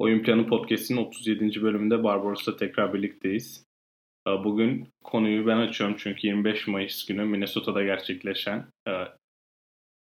[0.00, 1.62] Oyun Planı Podcast'in 37.
[1.62, 3.64] bölümünde Barbaros'ta tekrar birlikteyiz.
[4.28, 8.92] Ee, bugün konuyu ben açıyorum çünkü 25 Mayıs günü Minnesota'da gerçekleşen e,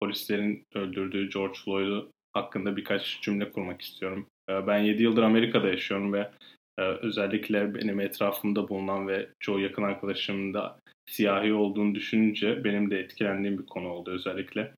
[0.02, 4.28] polislerin öldürdüğü George Floyd'u hakkında birkaç cümle kurmak istiyorum.
[4.50, 6.32] Ee, ben 7 yıldır Amerika'da yaşıyorum ve
[6.78, 10.80] e, özellikle benim etrafımda bulunan ve çoğu yakın arkadaşımın da
[11.10, 14.74] siyahi olduğunu düşününce benim de etkilendiğim bir konu oldu özellikle.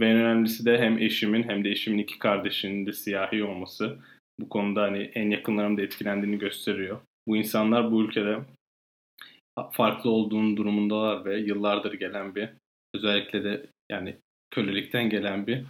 [0.00, 3.98] Ve en önemlisi de hem eşimin hem de eşimin iki kardeşinin de siyahi olması
[4.42, 7.00] bu konuda hani en yakınlarım da etkilendiğini gösteriyor.
[7.28, 8.38] Bu insanlar bu ülkede
[9.72, 12.48] farklı olduğunun durumundalar ve yıllardır gelen bir
[12.94, 14.16] özellikle de yani
[14.50, 15.64] kölelikten gelen bir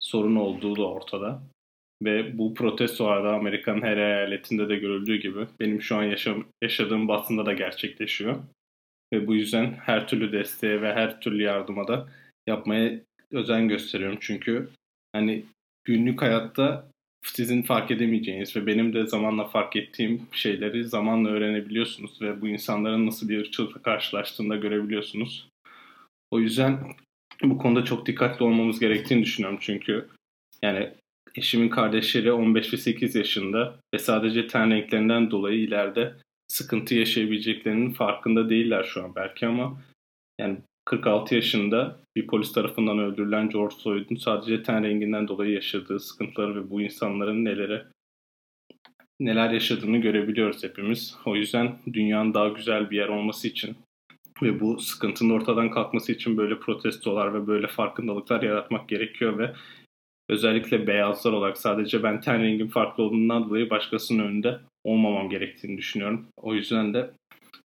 [0.00, 1.42] sorun olduğu da ortada.
[2.02, 7.46] Ve bu protestolarda Amerika'nın her eyaletinde de görüldüğü gibi benim şu an yaşam, yaşadığım batında
[7.46, 8.38] da gerçekleşiyor.
[9.12, 12.08] Ve bu yüzden her türlü desteğe ve her türlü yardıma da
[12.46, 13.00] yapmaya
[13.32, 14.18] özen gösteriyorum.
[14.20, 14.68] Çünkü
[15.12, 15.44] hani
[15.84, 16.92] günlük hayatta
[17.22, 23.06] sizin fark edemeyeceğiniz ve benim de zamanla fark ettiğim şeyleri zamanla öğrenebiliyorsunuz ve bu insanların
[23.06, 25.48] nasıl bir ırkçılıkla karşılaştığını da görebiliyorsunuz.
[26.30, 26.78] O yüzden
[27.42, 30.08] bu konuda çok dikkatli olmamız gerektiğini düşünüyorum çünkü
[30.62, 30.90] yani
[31.34, 36.14] eşimin kardeşleri 15 ve 8 yaşında ve sadece ten renklerinden dolayı ileride
[36.48, 39.82] sıkıntı yaşayabileceklerinin farkında değiller şu an belki ama
[40.40, 46.56] yani 46 yaşında bir polis tarafından öldürülen George Floyd'un sadece ten renginden dolayı yaşadığı sıkıntıları
[46.56, 47.86] ve bu insanların nelere
[49.20, 51.16] neler yaşadığını görebiliyoruz hepimiz.
[51.24, 53.76] O yüzden dünyanın daha güzel bir yer olması için
[54.42, 59.54] ve bu sıkıntının ortadan kalkması için böyle protestolar ve böyle farkındalıklar yaratmak gerekiyor ve
[60.28, 66.28] özellikle beyazlar olarak sadece ben ten rengim farklı olduğundan dolayı başkasının önünde olmamam gerektiğini düşünüyorum.
[66.36, 67.10] O yüzden de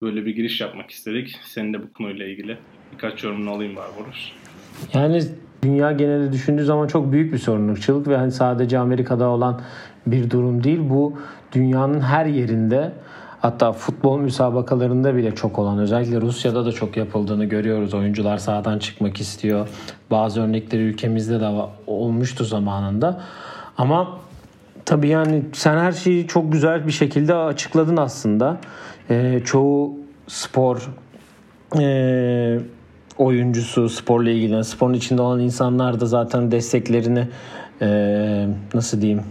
[0.03, 1.41] böyle bir giriş yapmak istedik.
[1.45, 2.58] Senin de bu konuyla ilgili
[2.92, 4.31] birkaç yorumunu alayım Barbaros.
[4.94, 5.22] Yani
[5.62, 9.61] dünya geneli düşündüğü zaman çok büyük bir sorun ırkçılık ve hani sadece Amerika'da olan
[10.06, 10.81] bir durum değil.
[10.83, 11.19] Bu
[11.53, 12.92] dünyanın her yerinde
[13.41, 17.94] hatta futbol müsabakalarında bile çok olan özellikle Rusya'da da çok yapıldığını görüyoruz.
[17.94, 19.69] Oyuncular sahadan çıkmak istiyor.
[20.10, 21.49] Bazı örnekleri ülkemizde de
[21.87, 23.21] olmuştu zamanında.
[23.78, 24.19] Ama
[24.84, 28.60] tabii yani sen her şeyi çok güzel bir şekilde açıkladın aslında.
[29.10, 30.91] Ee, çoğu spor
[31.78, 32.59] e,
[33.19, 37.28] oyuncusu, sporla ilgilenen, sporun içinde olan insanlar da zaten desteklerini
[37.83, 39.22] e, nasıl diyeyim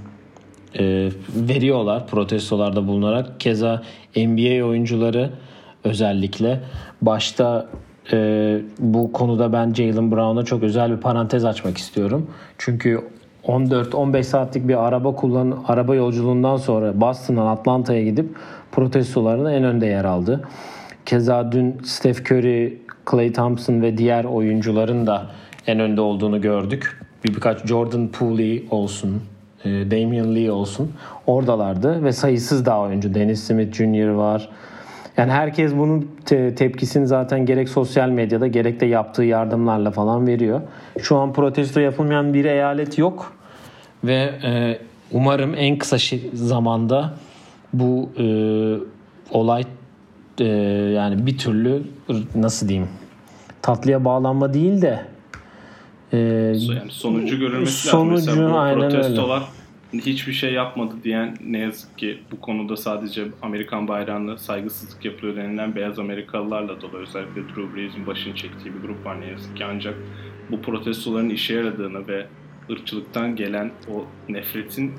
[0.80, 3.40] e, veriyorlar protestolarda bulunarak.
[3.40, 3.82] Keza
[4.16, 5.30] NBA oyuncuları
[5.84, 6.60] özellikle
[7.02, 7.68] başta
[8.14, 12.28] e, bu konuda ben Jalen Brown'a çok özel bir parantez açmak istiyorum.
[12.58, 13.02] Çünkü
[13.44, 18.36] 14-15 saatlik bir araba kullan araba yolculuğundan sonra Boston'dan Atlanta'ya gidip
[18.72, 20.42] protestolarına en önde yer aldı.
[21.06, 22.78] Keza dün Steph Curry,
[23.12, 25.26] Clay Thompson ve diğer oyuncuların da
[25.68, 27.02] en önde olduğunu gördük.
[27.24, 29.24] Bir birkaç Jordan Poole olsun,
[29.66, 30.92] e, Damian Lee olsun
[31.28, 33.14] oradalardı ve sayısız daha oyuncu.
[33.14, 34.08] Dennis Smith Jr.
[34.08, 34.50] var.
[35.18, 40.62] Yani herkes bunun te- tepkisini zaten gerek sosyal medyada gerek de yaptığı yardımlarla falan veriyor.
[41.02, 43.34] Şu an protesto yapılmayan bir eyalet yok
[44.04, 44.80] ve e,
[45.12, 45.98] umarım en kısa
[46.34, 47.14] zamanda
[47.74, 48.26] bu e,
[49.32, 49.64] olay
[50.40, 50.46] e,
[50.96, 51.84] yani bir türlü
[52.36, 52.90] nasıl diyeyim
[53.62, 55.06] tatlıya bağlanma değil de
[56.14, 58.34] e, yani sonucu görülmesi sonucu, lazım.
[58.34, 59.44] Mesela bu aynen protestolar
[59.94, 60.04] öyle.
[60.06, 65.76] hiçbir şey yapmadı diyen ne yazık ki bu konuda sadece Amerikan bayrağına saygısızlık yapılıyor denilen
[65.76, 66.98] beyaz Amerikalılarla dolu.
[66.98, 69.66] Özellikle Drew Brees'in başını çektiği bir grup var ne yazık ki.
[69.66, 69.96] Ancak
[70.52, 72.28] bu protestoların işe yaradığını ve
[72.72, 74.94] ırkçılıktan gelen o nefretin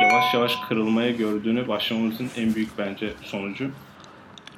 [0.00, 3.70] yavaş yavaş kırılmaya gördüğünü başlamamızın en büyük bence sonucu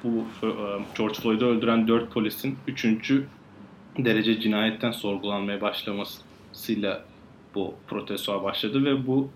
[0.03, 0.49] bu e,
[0.97, 3.11] George Floyd'u öldüren 4 polisin 3.
[3.97, 7.05] derece cinayetten sorgulanmaya başlamasıyla
[7.55, 9.29] bu protestoya başladı ve bu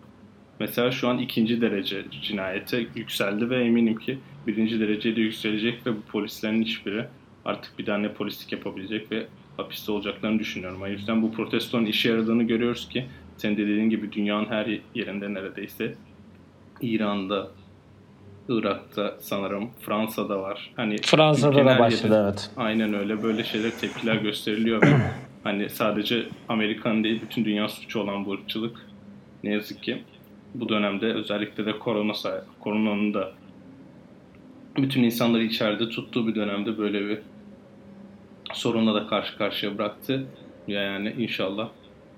[0.59, 4.17] mesela şu an ikinci derece cinayete yükseldi ve eminim ki
[4.47, 7.05] birinci dereceye de yükselecek ve bu polislerin hiçbiri
[7.45, 10.81] artık bir daha ne polislik yapabilecek ve hapiste olacaklarını düşünüyorum.
[10.81, 13.05] O yüzden bu protestonun işe yaradığını görüyoruz ki
[13.37, 15.95] senin de dediğin gibi dünyanın her yerinde neredeyse
[16.81, 17.51] İran'da,
[18.49, 20.71] Irak'ta sanırım, Fransa'da var.
[20.75, 22.51] Hani Fransa'da da başladı yeri, evet.
[22.57, 24.87] Aynen öyle böyle şeyler tepkiler gösteriliyor ve
[25.43, 28.85] hani sadece Amerikan değil bütün dünya suçu olan bu ırkçılık
[29.43, 30.03] ne yazık ki
[30.55, 32.13] bu dönemde özellikle de korona
[32.59, 33.31] koronanın da
[34.77, 37.19] bütün insanları içeride tuttuğu bir dönemde böyle bir
[38.53, 40.25] sorunla da karşı karşıya bıraktı.
[40.67, 41.69] Yani inşallah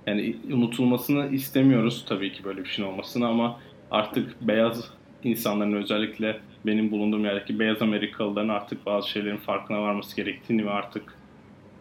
[0.08, 3.60] yani unutulmasını istemiyoruz tabii ki böyle bir şeyin olmasını ama
[3.92, 4.94] artık beyaz
[5.25, 11.04] insanların özellikle benim bulunduğum yerdeki beyaz Amerikalıların artık bazı şeylerin farkına varması gerektiğini ve artık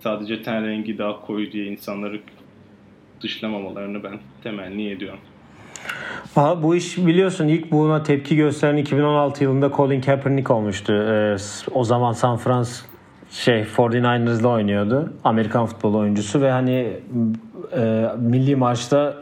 [0.00, 2.21] sadece ten rengi daha koyu diye insanları
[3.21, 5.21] dışlamamalarını ben temenni ediyorum.
[6.37, 10.93] Aa, bu iş biliyorsun ilk buna tepki gösteren 2016 yılında Colin Kaepernick olmuştu.
[10.93, 11.37] Ee,
[11.75, 12.93] o zaman San Francisco
[13.31, 15.12] şey 49ers'la oynuyordu.
[15.25, 16.97] Amerikan futbol oyuncusu ve hani
[17.77, 19.22] e, milli maçta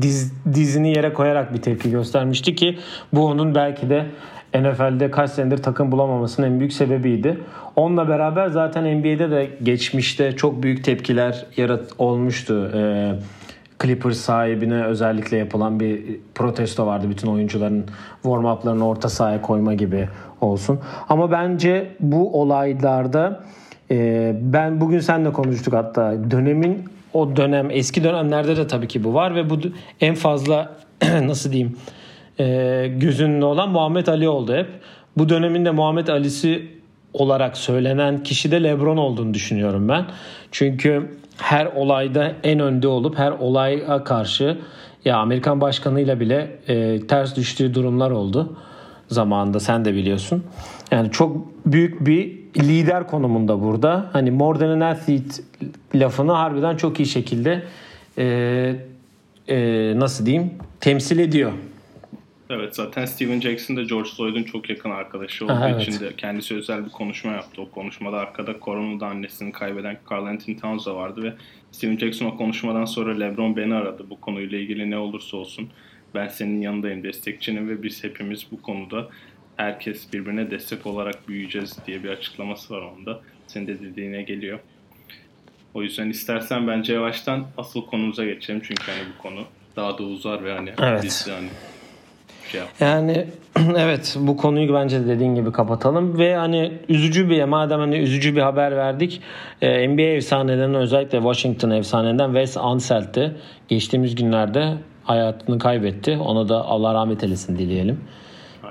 [0.00, 2.78] diz, dizini yere koyarak bir tepki göstermişti ki
[3.12, 4.06] bu onun belki de
[4.54, 7.38] NFL'de kaç senedir takım bulamamasının en büyük sebebiydi.
[7.76, 12.70] Onunla beraber zaten NBA'de de geçmişte çok büyük tepkiler yarat olmuştu.
[12.74, 13.12] Ee,
[13.82, 16.02] Clippers sahibine özellikle yapılan bir
[16.34, 17.10] protesto vardı.
[17.10, 17.84] Bütün oyuncuların
[18.22, 20.08] warm-up'larını orta sahaya koyma gibi
[20.40, 20.78] olsun.
[21.08, 23.44] Ama bence bu olaylarda
[23.90, 26.84] e, ben bugün seninle konuştuk hatta dönemin
[27.14, 29.58] o dönem eski dönemlerde de tabii ki bu var ve bu
[30.00, 30.76] en fazla
[31.22, 31.76] nasıl diyeyim
[32.40, 34.68] e, gözünde olan Muhammed Ali oldu hep.
[35.16, 36.80] Bu döneminde Muhammed Ali'si
[37.14, 40.06] olarak söylenen kişi de LeBron olduğunu düşünüyorum ben.
[40.50, 44.58] Çünkü her olayda en önde olup her olaya karşı
[45.04, 48.56] ya Amerikan başkanıyla bile e, ters düştüğü durumlar oldu
[49.08, 50.44] zamanında sen de biliyorsun.
[50.90, 54.10] Yani çok büyük bir lider konumunda burada.
[54.12, 55.42] Hani more than an athlete
[55.94, 57.62] lafını harbiden çok iyi şekilde
[58.18, 58.74] e,
[59.48, 60.50] e, nasıl diyeyim
[60.80, 61.52] temsil ediyor.
[62.50, 65.88] Evet zaten Steven Jackson da George Floyd'un çok yakın arkadaşı olduğu evet.
[65.88, 67.62] için de kendisi özel bir konuşma yaptı.
[67.62, 71.32] O konuşmada arkada koronada annesini kaybeden Carl Anthony Towns da vardı ve
[71.72, 74.06] Steven Jackson o konuşmadan sonra LeBron beni aradı.
[74.10, 75.68] Bu konuyla ilgili ne olursa olsun
[76.14, 79.08] ben senin yanındayım, destekçinim ve biz hepimiz bu konuda
[79.56, 83.20] herkes birbirine destek olarak büyüyeceğiz diye bir açıklaması var onda.
[83.46, 84.58] Senin de dediğine geliyor.
[85.74, 89.44] O yüzden istersen bence yavaştan asıl konumuza geçelim çünkü hani bu konu
[89.76, 91.02] daha da uzar ve hani evet.
[91.02, 91.48] biz de hani
[92.50, 93.26] şey Yani
[93.76, 98.36] evet bu konuyu bence de dediğin gibi kapatalım ve hani üzücü bir madem hani üzücü
[98.36, 99.20] bir haber verdik.
[99.62, 103.30] E, NBA efsanelerinden özellikle Washington efsanelerinden Wes Unseld
[103.68, 104.74] geçtiğimiz günlerde
[105.04, 106.16] hayatını kaybetti.
[106.16, 108.00] Ona da Allah rahmet eylesin dileyelim.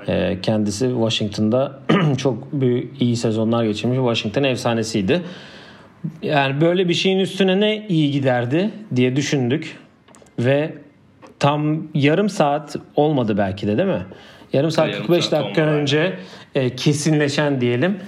[0.08, 1.80] E, kendisi Washington'da
[2.18, 3.96] çok büyük iyi sezonlar geçirmiş.
[3.96, 5.22] Washington efsanesiydi.
[6.22, 9.78] Yani böyle bir şeyin üstüne ne iyi giderdi diye düşündük
[10.38, 10.74] ve
[11.38, 14.06] tam yarım saat olmadı belki de değil mi?
[14.52, 16.18] Yarım saat yarım 45 saat dakika önce
[16.54, 17.98] e, kesinleşen diyelim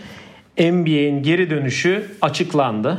[0.59, 2.99] NBA'in geri dönüşü açıklandı.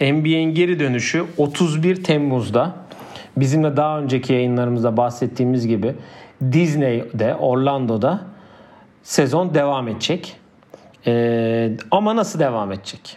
[0.00, 2.74] NBA'in geri dönüşü 31 Temmuz'da
[3.36, 5.94] bizimle daha önceki yayınlarımızda bahsettiğimiz gibi
[6.52, 8.20] Disney'de Orlando'da
[9.02, 10.36] sezon devam edecek.
[11.06, 13.16] Ee, ama nasıl devam edecek?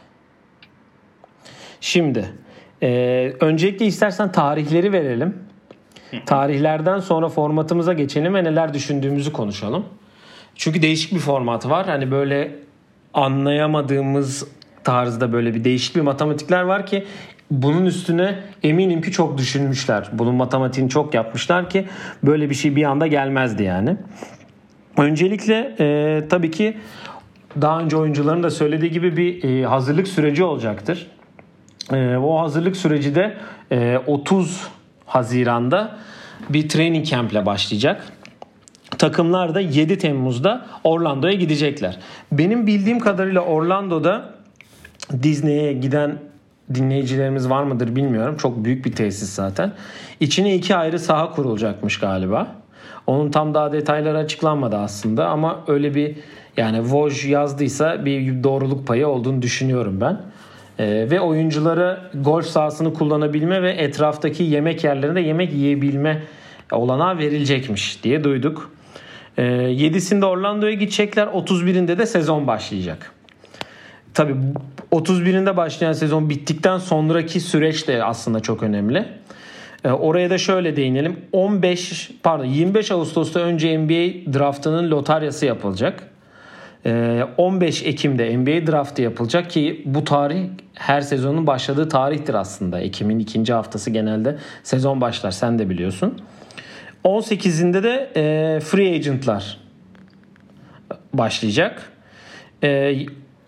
[1.81, 2.29] Şimdi
[2.83, 5.47] e, öncelikle istersen tarihleri verelim.
[6.25, 9.85] Tarihlerden sonra formatımıza geçelim ve neler düşündüğümüzü konuşalım.
[10.56, 11.85] Çünkü değişik bir format var.
[11.85, 12.56] Hani böyle
[13.13, 14.47] anlayamadığımız
[14.83, 17.06] tarzda böyle bir değişik bir matematikler var ki
[17.52, 20.10] bunun üstüne eminim ki çok düşünmüşler.
[20.14, 21.86] Bunun matematiğini çok yapmışlar ki
[22.24, 23.98] böyle bir şey bir anda gelmezdi yani.
[24.98, 26.78] Öncelikle e, tabii ki
[27.62, 31.08] daha önce oyuncuların da söylediği gibi bir e, hazırlık süreci olacaktır.
[31.94, 33.38] E, o hazırlık süreci de
[33.72, 34.68] e, 30
[35.06, 35.98] Haziran'da
[36.50, 38.04] bir training camp ile başlayacak.
[38.98, 41.98] Takımlar da 7 Temmuz'da Orlando'ya gidecekler.
[42.32, 44.34] Benim bildiğim kadarıyla Orlando'da
[45.24, 46.20] Disney'e giden
[46.74, 48.38] dinleyicilerimiz var mıdır bilmiyorum.
[48.38, 49.74] Çok büyük bir tesis zaten.
[50.19, 52.48] İçine iki ayrı saha kurulacakmış galiba.
[53.08, 56.15] Onun tam daha detayları açıklanmadı aslında ama öyle bir
[56.58, 60.22] yani Woj yazdıysa bir doğruluk payı olduğunu düşünüyorum ben.
[60.80, 66.24] Ee, ve oyunculara golf sahasını kullanabilme ve etraftaki yemek yerlerinde yemek yiyebilme
[66.72, 68.72] olanağı verilecekmiş diye duyduk.
[69.38, 71.27] Ee, 7'sinde Orlando'ya gidecekler.
[71.27, 73.12] 31'inde de sezon başlayacak.
[74.13, 74.36] Tabi
[74.91, 79.06] 31'inde başlayan sezon bittikten sonraki süreç de aslında çok önemli.
[79.84, 81.20] Ee, oraya da şöyle değinelim.
[81.32, 86.03] 15 pardon 25 Ağustos'ta önce NBA draftının lotaryası yapılacak.
[87.38, 92.79] 15 ee, Ekim'de NBA draftı yapılacak ki bu tarih her sezonun başladığı tarihtir aslında.
[92.79, 96.22] Ekim'in ikinci haftası genelde sezon başlar sen de biliyorsun.
[97.03, 99.58] 18'inde de e, free agentlar
[101.13, 101.91] başlayacak.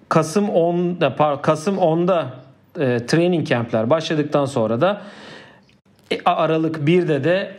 [0.09, 2.33] E, Kasım 10'da Kasım 10'da
[2.79, 5.01] e, training camp'ler başladıktan sonra da
[6.25, 7.51] Aralık 1'de de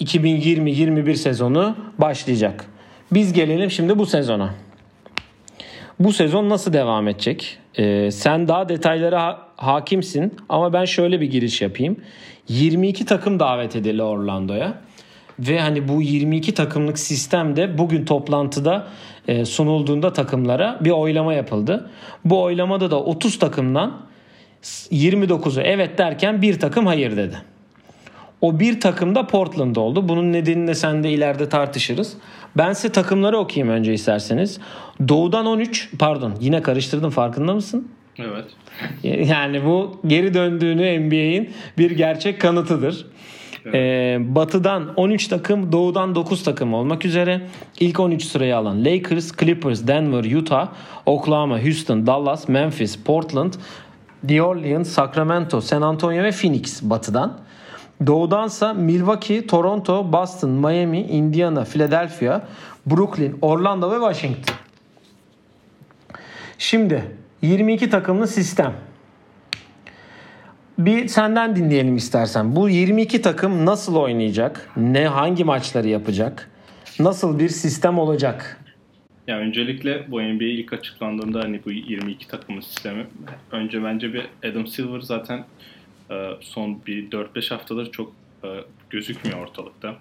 [0.00, 2.64] 2020-21 sezonu başlayacak.
[3.12, 4.54] Biz gelelim şimdi bu sezona.
[6.00, 7.58] Bu sezon nasıl devam edecek?
[7.78, 11.96] Ee, sen daha detaylara ha- hakimsin ama ben şöyle bir giriş yapayım.
[12.48, 14.74] 22 takım davet edildi Orlando'ya.
[15.38, 21.90] Ve hani bu 22 takımlık sistemde bugün toplantıda e, sunulduğunda takımlara bir oylama yapıldı.
[22.24, 24.00] Bu oylamada da 30 takımdan
[24.62, 27.42] 29'u evet derken bir takım hayır dedi.
[28.40, 30.08] O bir takım da Portland oldu.
[30.08, 32.16] Bunun nedenini de sen de ileride tartışırız.
[32.56, 34.60] Ben size takımları okuyayım önce isterseniz.
[35.08, 37.88] Doğudan 13 pardon yine karıştırdım farkında mısın?
[38.18, 38.44] Evet.
[39.28, 43.06] Yani bu geri döndüğünü NBA'in bir gerçek kanıtıdır.
[43.66, 43.74] Evet.
[43.74, 47.40] Ee, batı'dan 13 takım, doğudan 9 takım olmak üzere
[47.80, 50.68] ilk 13 sırayı alan Lakers, Clippers, Denver, Utah,
[51.06, 53.52] Oklahoma, Houston, Dallas, Memphis, Portland,
[54.22, 57.38] New Orleans, Sacramento, San Antonio ve Phoenix batıdan.
[58.06, 62.42] Doğudansa Milwaukee, Toronto, Boston, Miami, Indiana, Philadelphia,
[62.86, 64.54] Brooklyn, Orlando ve Washington.
[66.58, 67.04] Şimdi
[67.42, 68.72] 22 takımlı sistem.
[70.78, 72.56] Bir senden dinleyelim istersen.
[72.56, 74.70] Bu 22 takım nasıl oynayacak?
[74.76, 76.50] Ne hangi maçları yapacak?
[77.00, 78.60] Nasıl bir sistem olacak?
[79.26, 83.06] Ya öncelikle bu NBA ilk açıklandığında hani bu 22 takımın sistemi
[83.52, 85.44] önce bence bir Adam Silver zaten
[86.10, 88.12] e, son bir 4-5 haftadır çok
[88.44, 88.48] e,
[88.90, 89.94] gözükmüyor ortalıkta.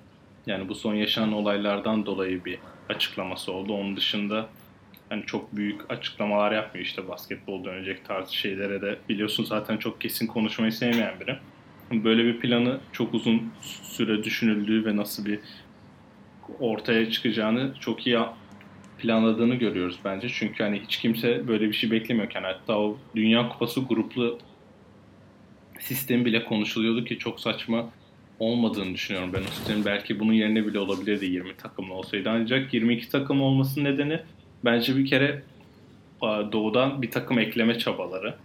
[0.48, 3.74] Yani bu son yaşanan olaylardan dolayı bir açıklaması oldu.
[3.74, 4.48] Onun dışında
[5.10, 10.28] hani çok büyük açıklamalar yapmıyor işte basketbol dönecek tarzı şeylere de biliyorsun zaten çok kesin
[10.28, 11.38] konuşmayı sevmeyen biri.
[12.04, 15.40] Böyle bir planı çok uzun süre düşünüldüğü ve nasıl bir
[16.60, 18.20] ortaya çıkacağını çok iyi
[18.98, 20.30] planladığını görüyoruz bence.
[20.30, 24.40] Çünkü hani hiç kimse böyle bir şey beklemiyorken hatta o Dünya Kupası gruplu
[25.80, 27.90] sistemi bile konuşuluyordu ki çok saçma
[28.40, 29.86] olmadığını düşünüyorum ben o sistemin.
[29.86, 32.30] Belki bunun yerine bile olabilirdi 20 takımlı olsaydı.
[32.30, 34.20] Ancak 22 takım olmasının nedeni
[34.66, 35.42] bence bir kere
[36.22, 38.36] doğudan bir takım ekleme çabaları.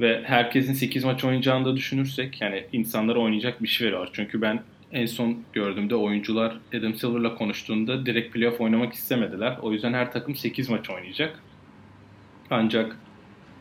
[0.00, 4.08] Ve herkesin 8 maç oynayacağını da düşünürsek yani insanlara oynayacak bir şey veriyor.
[4.12, 9.56] Çünkü ben en son gördüğümde oyuncular Adam Silver'la konuştuğunda direkt playoff oynamak istemediler.
[9.62, 11.42] O yüzden her takım 8 maç oynayacak.
[12.50, 12.96] Ancak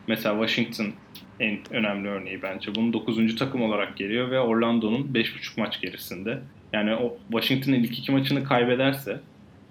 [0.07, 0.93] mesela Washington
[1.39, 2.75] en önemli örneği bence.
[2.75, 3.35] Bunun 9.
[3.35, 6.41] takım olarak geliyor ve Orlando'nun 5.5 maç gerisinde.
[6.73, 9.19] Yani o Washington'ın ilk iki maçını kaybederse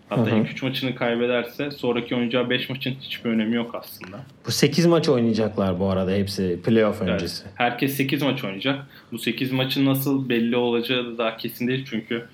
[0.09, 4.21] hatta ilk 3 maçını kaybederse sonraki oynayacağı 5 maçın hiçbir önemi yok aslında.
[4.47, 7.43] Bu 8 maç oynayacaklar bu arada hepsi playoff öncesi.
[7.45, 8.87] Evet, herkes 8 maç oynayacak.
[9.13, 12.25] Bu 8 maçın nasıl belli olacağı da daha kesin değil çünkü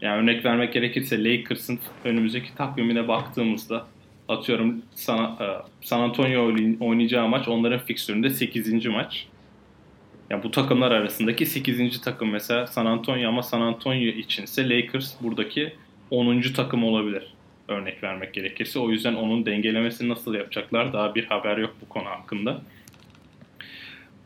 [0.00, 3.86] yani örnek vermek gerekirse Lakers'ın önümüzdeki takvimine baktığımızda
[4.28, 5.46] atıyorum San, e,
[5.80, 8.86] San Antonio oynayacağı maç onların fikstüründe 8.
[8.86, 9.26] maç.
[10.30, 12.00] Ya bu takımlar arasındaki 8.
[12.00, 15.72] takım mesela San Antonio ama San Antonio içinse Lakers buradaki
[16.10, 16.42] 10.
[16.56, 17.34] takım olabilir.
[17.68, 18.78] Örnek vermek gerekirse.
[18.78, 22.60] O yüzden onun dengelemesini nasıl yapacaklar daha bir haber yok bu konu hakkında.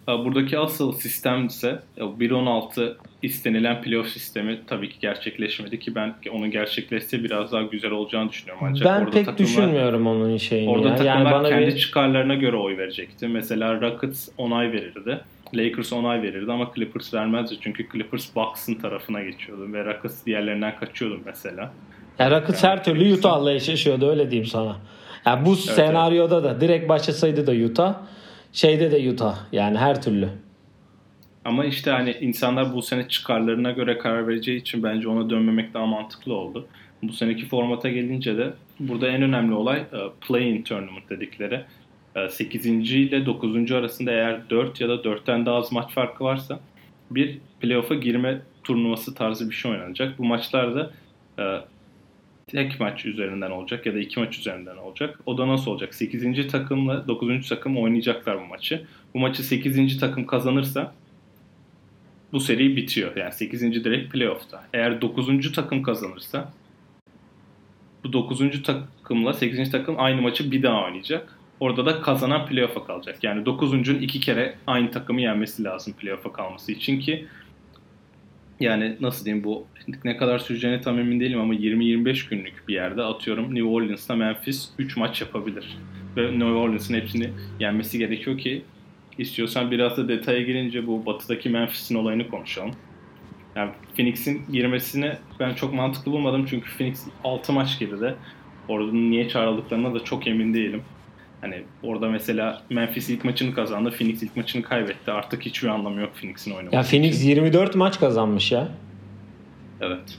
[0.08, 7.24] Buradaki asıl sistem ise 1.16 istenilen playoff sistemi tabii ki gerçekleşmedi ki ben onun gerçekleşse
[7.24, 8.66] biraz daha güzel olacağını düşünüyorum.
[8.68, 10.70] Ancak ben orada pek takımlar, düşünmüyorum onun şeyini.
[10.70, 10.96] Orada ya.
[10.96, 11.76] takımlar yani bana kendi bir...
[11.76, 13.28] çıkarlarına göre oy verecekti.
[13.28, 15.20] Mesela Rockets onay verirdi.
[15.54, 17.54] Lakers onay verirdi ama Clippers vermezdi.
[17.60, 21.72] Çünkü Clippers Bucks'ın tarafına geçiyordu ve Rockets diğerlerinden kaçıyordu mesela.
[22.18, 24.76] Ya Rockets yani her türlü Utah'la eşleşiyordu öyle diyeyim sana.
[25.26, 26.44] Ya bu evet, senaryoda evet.
[26.44, 27.94] da direkt başlasaydı da Utah
[28.52, 30.28] Şeyde de Utah yani her türlü.
[31.44, 35.86] Ama işte hani insanlar bu sene çıkarlarına göre karar vereceği için bence ona dönmemek daha
[35.86, 36.66] mantıklı oldu.
[37.02, 41.64] Bu seneki formata gelince de burada en önemli olay e, play-in tournament dedikleri.
[42.30, 42.66] 8.
[42.66, 43.72] E, ile 9.
[43.72, 46.60] arasında eğer 4 ya da 4'ten daha az maç farkı varsa
[47.10, 50.18] bir playoff'a girme turnuvası tarzı bir şey oynanacak.
[50.18, 50.90] Bu maçlarda
[51.38, 51.44] e,
[52.46, 55.20] tek maç üzerinden olacak ya da iki maç üzerinden olacak.
[55.26, 55.94] O da nasıl olacak?
[55.94, 56.48] 8.
[56.48, 57.48] takımla 9.
[57.48, 58.86] takım oynayacaklar bu maçı.
[59.14, 60.00] Bu maçı 8.
[60.00, 60.94] takım kazanırsa
[62.32, 63.16] bu seri bitiyor.
[63.16, 63.84] Yani 8.
[63.84, 64.64] direkt playoff'ta.
[64.74, 65.52] Eğer 9.
[65.52, 66.52] takım kazanırsa
[68.04, 68.62] bu 9.
[68.62, 69.70] takımla 8.
[69.70, 71.41] takım aynı maçı bir daha oynayacak.
[71.62, 73.24] Orada da kazanan playoff'a kalacak.
[73.24, 77.26] Yani 9.'un iki kere aynı takımı yenmesi lazım playoff'a kalması için ki
[78.60, 79.66] yani nasıl diyeyim bu
[80.04, 84.68] ne kadar süreceğine tam emin değilim ama 20-25 günlük bir yerde atıyorum New Orleans'ta Memphis
[84.78, 85.78] 3 maç yapabilir.
[86.16, 88.62] Ve New Orleans'ın hepsini yenmesi gerekiyor ki
[89.18, 92.74] istiyorsan biraz da detaya girince bu batıdaki Memphis'in olayını konuşalım.
[93.56, 98.14] Yani Phoenix'in girmesini ben çok mantıklı bulmadım çünkü Phoenix 6 maç geride.
[98.68, 100.82] Orada niye çağrıldıklarına da çok emin değilim.
[101.42, 103.90] Hani orada mesela Memphis ilk maçını kazandı.
[103.90, 105.12] Phoenix ilk maçını kaybetti.
[105.12, 107.28] Artık hiçbir anlamı yok Phoenix'in oynaması Ya Phoenix için.
[107.28, 108.68] 24 maç kazanmış ya.
[109.80, 110.18] Evet.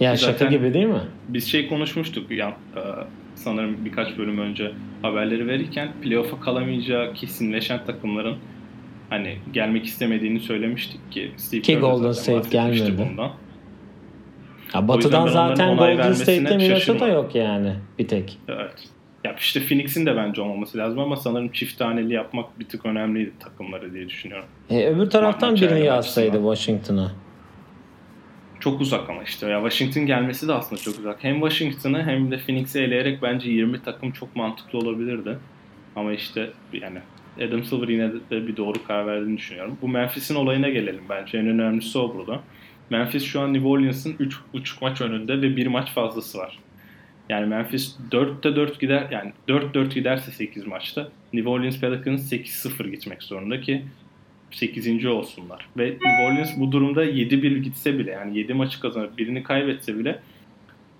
[0.00, 1.00] Ya Zaten şaka gibi değil mi?
[1.28, 2.80] Biz şey konuşmuştuk ya e,
[3.34, 8.36] sanırım birkaç bölüm önce haberleri verirken playoff'a kalamayacağı kesinleşen takımların
[9.10, 12.94] hani gelmek istemediğini söylemiştik ki Steve ki Golden State gelmedi.
[12.98, 13.30] Bundan.
[14.74, 18.38] Ya batıdan zaten Golden State'te Minnesota yok yani bir tek.
[18.48, 18.88] Evet.
[19.24, 23.32] Ya işte Phoenix'in de bence olmaması lazım ama sanırım çift taneli yapmak bir tık önemliydi
[23.40, 24.46] takımları diye düşünüyorum.
[24.70, 27.12] E, öbür taraftan Ma- birini yazsaydı Washington'a.
[28.60, 31.24] çok uzak ama işte ya Washington gelmesi de aslında çok uzak.
[31.24, 35.38] Hem Washington'ı hem de Phoenix'i eleyerek bence 20 takım çok mantıklı olabilirdi.
[35.96, 36.98] Ama işte yani
[37.36, 39.78] Adam Silver yine de bir doğru karar verdiğini düşünüyorum.
[39.82, 41.38] Bu Memphis'in olayına gelelim bence.
[41.38, 42.40] En önemlisi o burada.
[42.90, 44.16] Memphis şu an New Orleans'ın
[44.54, 46.58] 3 maç önünde ve 1 maç fazlası var.
[47.30, 53.22] Yani Memphis 4'te 4 gider yani 4-4 giderse 8 maçta New Orleans Pelicans 8-0 gitmek
[53.22, 53.84] zorunda ki
[54.50, 55.06] 8.
[55.06, 55.68] olsunlar.
[55.78, 60.18] Ve New Orleans bu durumda 7-1 gitse bile yani 7 maçı kazanıp birini kaybetse bile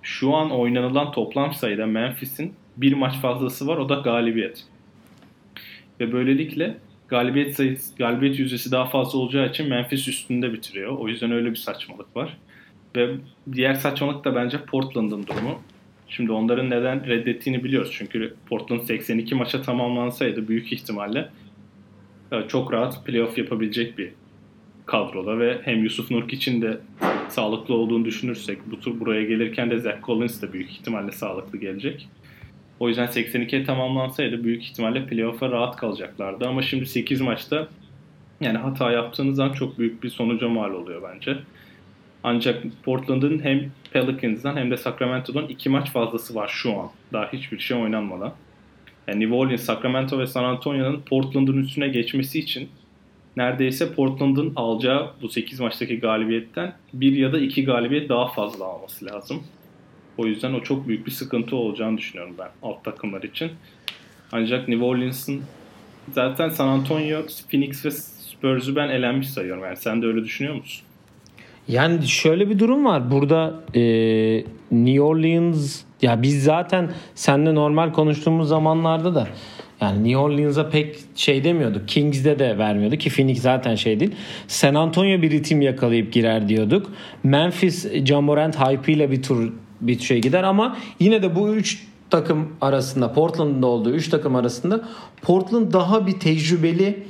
[0.02, 4.64] şu an oynanılan toplam sayıda Memphis'in bir maç fazlası var o da galibiyet.
[6.00, 6.76] Ve böylelikle
[7.08, 10.98] galibiyet sayısı, galibiyet yüzdesi daha fazla olacağı için Memphis üstünde bitiriyor.
[10.98, 12.36] O yüzden öyle bir saçmalık var.
[12.96, 13.14] Ve
[13.52, 15.60] diğer saçmalık da bence Portland'ın durumu.
[16.10, 17.90] Şimdi onların neden reddettiğini biliyoruz.
[17.98, 21.28] Çünkü Portland 82 maça tamamlansaydı büyük ihtimalle
[22.32, 24.12] e, çok rahat playoff yapabilecek bir
[24.86, 26.80] kadroda ve hem Yusuf Nurk için de
[27.28, 32.08] sağlıklı olduğunu düşünürsek bu tur buraya gelirken de Zach Collins de büyük ihtimalle sağlıklı gelecek.
[32.80, 36.48] O yüzden 82'ye tamamlansaydı büyük ihtimalle playoff'a rahat kalacaklardı.
[36.48, 37.68] Ama şimdi 8 maçta
[38.40, 41.36] yani hata yaptığınız zaman çok büyük bir sonuca mal oluyor bence.
[42.24, 46.90] Ancak Portland'ın hem Pelicans'dan hem de Sacramento'dan iki maç fazlası var şu an.
[47.12, 48.32] Daha hiçbir şey oynanmadan.
[49.08, 52.68] Yani New Orleans, Sacramento ve San Antonio'nun Portland'ın üstüne geçmesi için
[53.36, 59.06] neredeyse Portland'ın alacağı bu 8 maçtaki galibiyetten bir ya da iki galibiyet daha fazla alması
[59.06, 59.42] lazım.
[60.18, 63.50] O yüzden o çok büyük bir sıkıntı olacağını düşünüyorum ben alt takımlar için.
[64.32, 65.42] Ancak New Orleans'ın
[66.12, 69.64] zaten San Antonio, Phoenix ve Spurs'u ben elenmiş sayıyorum.
[69.64, 70.86] Yani sen de öyle düşünüyor musun?
[71.70, 73.10] Yani şöyle bir durum var.
[73.10, 73.82] Burada e,
[74.70, 79.28] New Orleans ya biz zaten seninle normal konuştuğumuz zamanlarda da
[79.80, 81.88] yani New Orleans'a pek şey demiyorduk.
[81.88, 84.14] Kings'de de vermiyordu ki Phoenix zaten şey değil.
[84.48, 86.90] San Antonio bir ritim yakalayıp girer diyorduk.
[87.24, 92.48] Memphis Jamorant hype ile bir tur bir şey gider ama yine de bu üç takım
[92.60, 94.84] arasında Portland'ın da olduğu üç takım arasında
[95.22, 97.02] Portland daha bir tecrübeli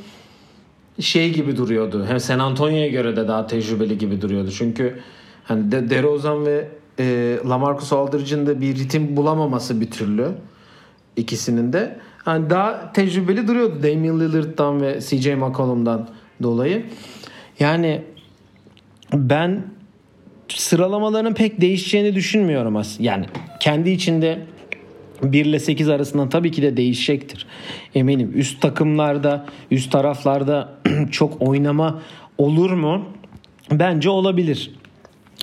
[1.00, 2.06] şey gibi duruyordu.
[2.08, 4.50] Hem San Antonio'ya göre de daha tecrübeli gibi duruyordu.
[4.50, 5.00] Çünkü
[5.44, 10.28] hani De DeRozan ve e, Lamarcus Aldridge'in de bir ritim bulamaması bir türlü
[11.16, 16.08] ikisinin de yani daha tecrübeli duruyordu Damian Lillard'dan ve CJ McCollum'dan
[16.42, 16.86] dolayı.
[17.58, 18.02] Yani
[19.14, 19.62] ben
[20.48, 23.08] sıralamaların pek değişeceğini düşünmüyorum aslında.
[23.08, 23.26] Yani
[23.60, 24.46] kendi içinde
[25.22, 27.46] 1 ile 8 arasında tabii ki de değişecektir.
[27.94, 30.72] Eminim üst takımlarda, üst taraflarda
[31.10, 32.02] çok oynama
[32.38, 33.04] olur mu?
[33.70, 34.70] Bence olabilir.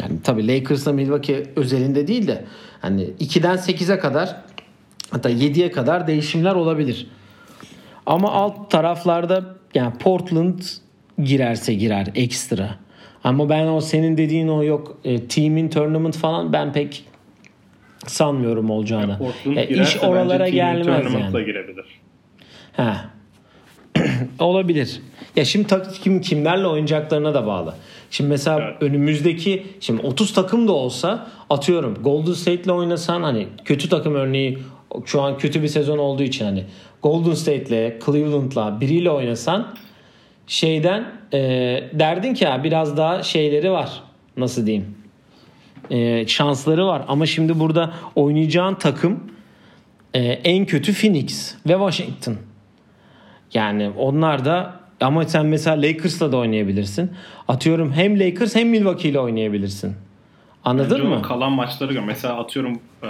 [0.01, 2.45] Yani tabii Lakers'la Milwaukee özelinde değil de
[2.81, 4.35] hani 2'den 8'e kadar
[5.11, 7.07] hatta 7'ye kadar değişimler olabilir.
[8.05, 10.59] Ama alt taraflarda yani Portland
[11.23, 12.75] girerse girer ekstra.
[13.23, 17.05] Ama ben o senin dediğin o yok e, team'in tournament falan ben pek
[18.05, 19.19] sanmıyorum olacağını.
[19.45, 21.45] Yani e, iş oralara gelmez yani.
[21.45, 21.85] girebilir.
[22.73, 23.09] Ha.
[24.39, 25.01] Olabilir.
[25.35, 25.67] Ya şimdi
[26.03, 27.73] kim kimlerle oynayacaklarına da bağlı.
[28.11, 28.81] Şimdi mesela evet.
[28.81, 34.59] önümüzdeki şimdi 30 takım da olsa atıyorum Golden State'le oynasan hani kötü takım örneği
[35.05, 36.63] şu an kötü bir sezon olduğu için hani
[37.03, 39.75] Golden State'le Cleveland'la biriyle oynasan
[40.47, 41.39] şeyden e,
[41.93, 44.03] derdin ki ya biraz daha şeyleri var.
[44.37, 44.96] Nasıl diyeyim?
[45.89, 47.01] E, şansları var.
[47.07, 49.19] Ama şimdi burada oynayacağın takım
[50.13, 52.35] e, en kötü Phoenix ve Washington.
[53.53, 57.11] Yani onlar da ama sen mesela Lakers'la da oynayabilirsin.
[57.47, 59.95] Atıyorum hem Lakers hem Milwaukee ile oynayabilirsin.
[60.63, 61.21] Anladın Bence mı?
[61.21, 62.03] Kalan maçları gör.
[62.03, 63.07] Mesela atıyorum e,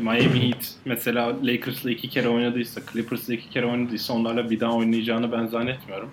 [0.00, 5.32] Miami Heat mesela Lakers'la iki kere oynadıysa, Clippers'la iki kere oynadıysa onlarla bir daha oynayacağını
[5.32, 6.10] ben zannetmiyorum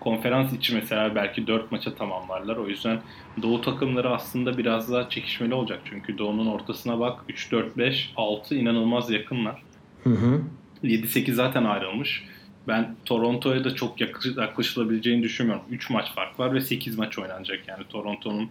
[0.00, 2.56] konferans içi mesela belki 4 maça tamamlarlar.
[2.56, 3.00] O yüzden
[3.42, 5.80] Doğu takımları aslında biraz daha çekişmeli olacak.
[5.84, 9.62] Çünkü Doğu'nun ortasına bak 3, 4, 5, 6 inanılmaz yakınlar.
[10.04, 10.42] Hı hı.
[10.84, 12.24] 7-8 zaten ayrılmış.
[12.68, 14.00] Ben Toronto'ya da çok
[14.36, 15.64] yaklaşılabileceğini düşünmüyorum.
[15.70, 17.60] 3 maç fark var ve 8 maç oynanacak.
[17.68, 18.50] Yani Toronto'nun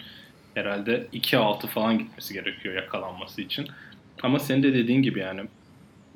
[0.54, 3.68] herhalde 2-6 falan gitmesi gerekiyor yakalanması için.
[4.24, 5.42] Ama senin de dediğin gibi yani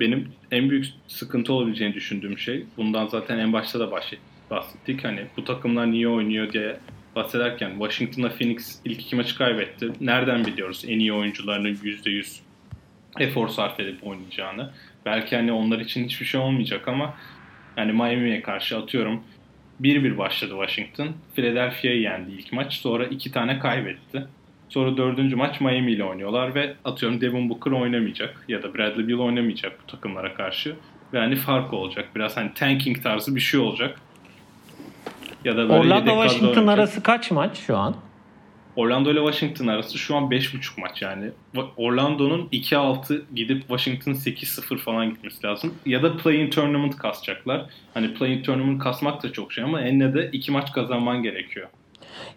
[0.00, 5.04] benim en büyük sıkıntı olabileceğini düşündüğüm şey bundan zaten en başta da bahsettim bahsettik.
[5.04, 6.76] Hani bu takımlar niye oynuyor diye
[7.16, 9.92] bahsederken Washington'a Phoenix ilk iki maçı kaybetti.
[10.00, 12.40] Nereden biliyoruz en iyi oyuncularının %100
[13.20, 14.70] efor sarf edip oynayacağını.
[15.06, 17.14] Belki hani onlar için hiçbir şey olmayacak ama
[17.76, 19.24] yani Miami'ye karşı atıyorum
[19.80, 21.08] 1-1 başladı Washington.
[21.34, 22.74] Philadelphia'yı yendi ilk maç.
[22.74, 24.26] Sonra iki tane kaybetti.
[24.68, 29.18] Sonra dördüncü maç Miami ile oynuyorlar ve atıyorum Devin Booker oynamayacak ya da Bradley Beal
[29.18, 30.76] oynamayacak bu takımlara karşı.
[31.12, 32.08] Ve hani fark olacak.
[32.14, 33.98] Biraz hani tanking tarzı bir şey olacak.
[35.44, 37.94] Ya da böyle Orlando Washington arası kaç maç şu an?
[38.76, 41.30] Orlando ile Washington arası şu an 5.5 maç yani.
[41.76, 45.74] Orlando'nun 2-6 gidip Washington 8-0 falan gitmesi lazım.
[45.86, 47.66] Ya da play-in tournament kasacaklar.
[47.94, 51.68] Hani play-in tournament kasmak da çok şey ama enine de 2 maç kazanman gerekiyor.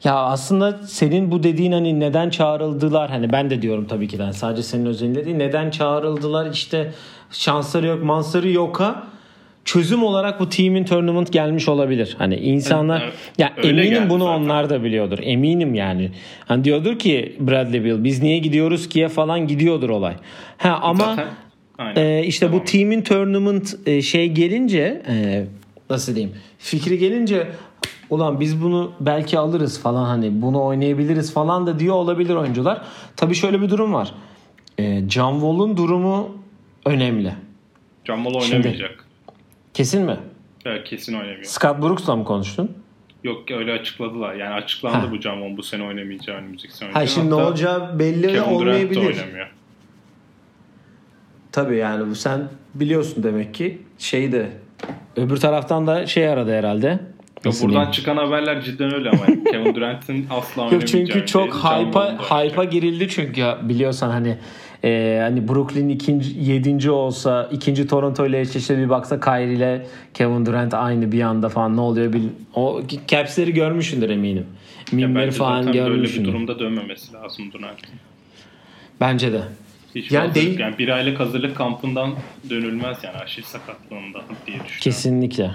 [0.04, 4.34] Ya aslında senin bu dediğin hani neden çağrıldılar hani ben de diyorum tabii ki de
[4.34, 6.94] sadece senin özelinde değil neden çağrıldılar işte
[7.32, 9.04] şansları yok mansları yok ha
[9.66, 12.16] çözüm olarak bu team'in tournament gelmiş olabilir.
[12.18, 14.42] Hani insanlar evet, ya eminim bunu zaten.
[14.42, 15.20] onlar da biliyordur.
[15.22, 16.12] Eminim yani.
[16.46, 20.16] Hani diyordur ki Bradley Bill biz niye gidiyoruz ki'ye falan gidiyordur olay.
[20.58, 21.18] Ha ama
[21.96, 22.62] e, işte tamam.
[22.62, 25.46] bu team'in tournament e, şey gelince e,
[25.90, 26.36] nasıl diyeyim?
[26.60, 27.48] Fikri gelince
[28.10, 32.82] ulan biz bunu belki alırız falan hani bunu oynayabiliriz falan da diyor olabilir oyuncular.
[33.16, 34.12] Tabii şöyle bir durum var.
[34.80, 36.38] E, John Wall'un durumu
[36.86, 37.34] önemli.
[38.06, 38.92] John Wall oynamayacak.
[38.92, 39.05] Şimdi,
[39.76, 40.18] Kesin mi?
[40.66, 41.44] Evet kesin oynamıyor.
[41.44, 42.72] Scott Brooks'la mı konuştun?
[43.24, 44.34] Yok öyle açıkladılar.
[44.36, 45.12] Yani açıklandı ha.
[45.12, 48.96] bu Jamon bu sene oynamayacağı önümüzdeki sene Ha şimdi Hatta ne olacağı belli Kevin olmayabilir.
[49.02, 49.48] Durant oynamıyor.
[51.52, 54.52] Tabii yani bu sen biliyorsun demek ki şeyi de
[55.16, 57.00] öbür taraftan da şey aradı herhalde.
[57.46, 57.92] Yok, buradan diyeyim?
[57.92, 61.02] çıkan haberler cidden öyle ama Kevin Durant'ın asla oynamayacağı.
[61.02, 64.38] Yok çünkü çok hype'a hype'a girildi çünkü biliyorsan hani
[64.86, 70.46] ee, hani Brooklyn ikinci, yedinci olsa ikinci Toronto ile eşleşse bir baksa Kyrie ile Kevin
[70.46, 72.24] Durant aynı bir anda falan ne oluyor bil
[72.56, 74.46] o caps'leri görmüşsündür eminim.
[74.92, 76.28] Mimleri falan görmüşsündür.
[76.28, 77.90] Böyle bir durumda dönmemesi lazım Durant'ın.
[79.02, 79.42] Bence de.
[79.96, 80.60] Hiç yani, hazırlık, değil...
[80.60, 82.12] yani bir aylık hazırlık kampından
[82.50, 84.80] dönülmez yani aşil sakatlığında diye düşünüyorum.
[84.82, 85.52] Kesinlikle.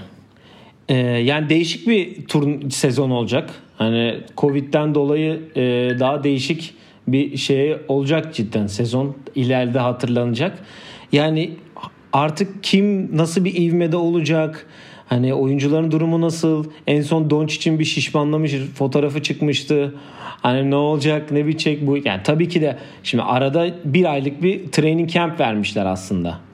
[0.88, 3.50] Ee, yani değişik bir turn sezon olacak.
[3.78, 5.62] Hani Covid'den dolayı e,
[6.00, 6.74] daha değişik
[7.08, 10.58] bir şey olacak cidden sezon ileride hatırlanacak.
[11.12, 11.50] Yani
[12.12, 14.66] artık kim nasıl bir ivmede olacak?
[15.08, 16.64] Hani oyuncuların durumu nasıl?
[16.86, 19.94] En son Doncic'in bir şişmanlamış fotoğrafı çıkmıştı.
[20.42, 21.96] Hani ne olacak, ne bitecek bu?
[21.96, 26.49] Yani tabii ki de şimdi arada bir aylık bir training camp vermişler aslında.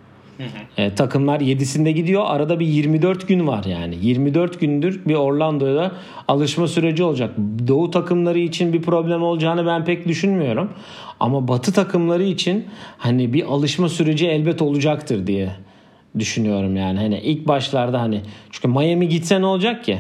[0.76, 2.22] E, takımlar 7'sinde gidiyor.
[2.26, 3.96] Arada bir 24 gün var yani.
[4.00, 5.92] 24 gündür bir Orlando'da
[6.28, 7.34] alışma süreci olacak.
[7.68, 10.70] Doğu takımları için bir problem olacağını ben pek düşünmüyorum.
[11.20, 12.64] Ama Batı takımları için
[12.98, 15.50] hani bir alışma süreci elbet olacaktır diye
[16.18, 16.98] düşünüyorum yani.
[16.98, 18.20] Hani ilk başlarda hani
[18.50, 19.98] çünkü Miami gitse ne olacak ki?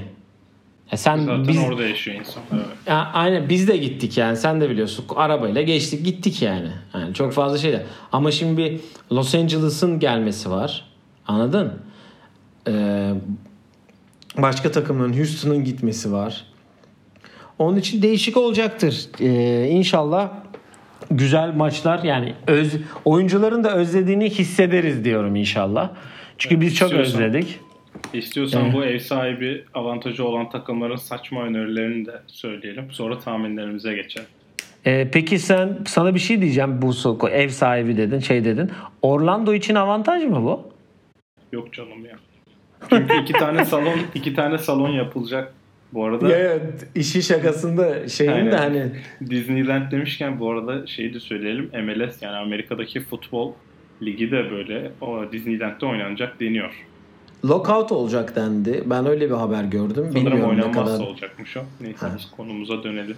[0.92, 2.42] E sen Zaten biz, orada yaşıyor insan.
[2.54, 2.66] Evet.
[2.86, 6.70] Ya, aynen biz de gittik yani sen de biliyorsun arabayla geçtik gittik yani.
[6.94, 7.86] yani çok fazla şey de.
[8.12, 8.80] Ama şimdi bir
[9.16, 10.84] Los Angeles'ın gelmesi var.
[11.26, 11.72] Anladın?
[12.68, 13.12] Ee,
[14.38, 16.44] başka takımların Houston'ın gitmesi var.
[17.58, 19.06] Onun için değişik olacaktır.
[19.20, 20.30] Ee, inşallah
[21.10, 22.72] güzel maçlar yani öz
[23.04, 25.90] oyuncuların da özlediğini hissederiz diyorum inşallah.
[26.38, 27.60] Çünkü evet, biz çok özledik.
[28.12, 28.74] İstiyorsan evet.
[28.74, 32.90] bu ev sahibi avantajı olan takımların saçma önerilerini de söyleyelim.
[32.90, 34.28] Sonra tahminlerimize geçelim.
[34.86, 38.70] Ee, peki sen sana bir şey diyeceğim bu ev sahibi dedin şey dedin.
[39.02, 40.72] Orlando için avantaj mı bu?
[41.52, 42.16] Yok canım ya.
[42.90, 45.54] Çünkü iki tane salon iki tane salon yapılacak
[45.92, 46.28] bu arada.
[46.28, 46.58] Ya, ya
[46.94, 48.90] işi şakasında şeyin yani, de hani
[49.30, 51.70] Disneyland demişken bu arada şeyi de söyleyelim.
[51.84, 53.52] MLS yani Amerika'daki futbol
[54.02, 56.86] ligi de böyle o Disneyland'de oynanacak deniyor.
[57.44, 58.84] Lockout olacak dendi.
[58.86, 59.94] Ben öyle bir haber gördüm.
[59.94, 61.06] Sanırım Bilmiyorum oynanmazsa kadar...
[61.06, 61.60] olacakmış o.
[61.80, 62.12] Neyse ha.
[62.18, 63.16] biz konumuza dönelim.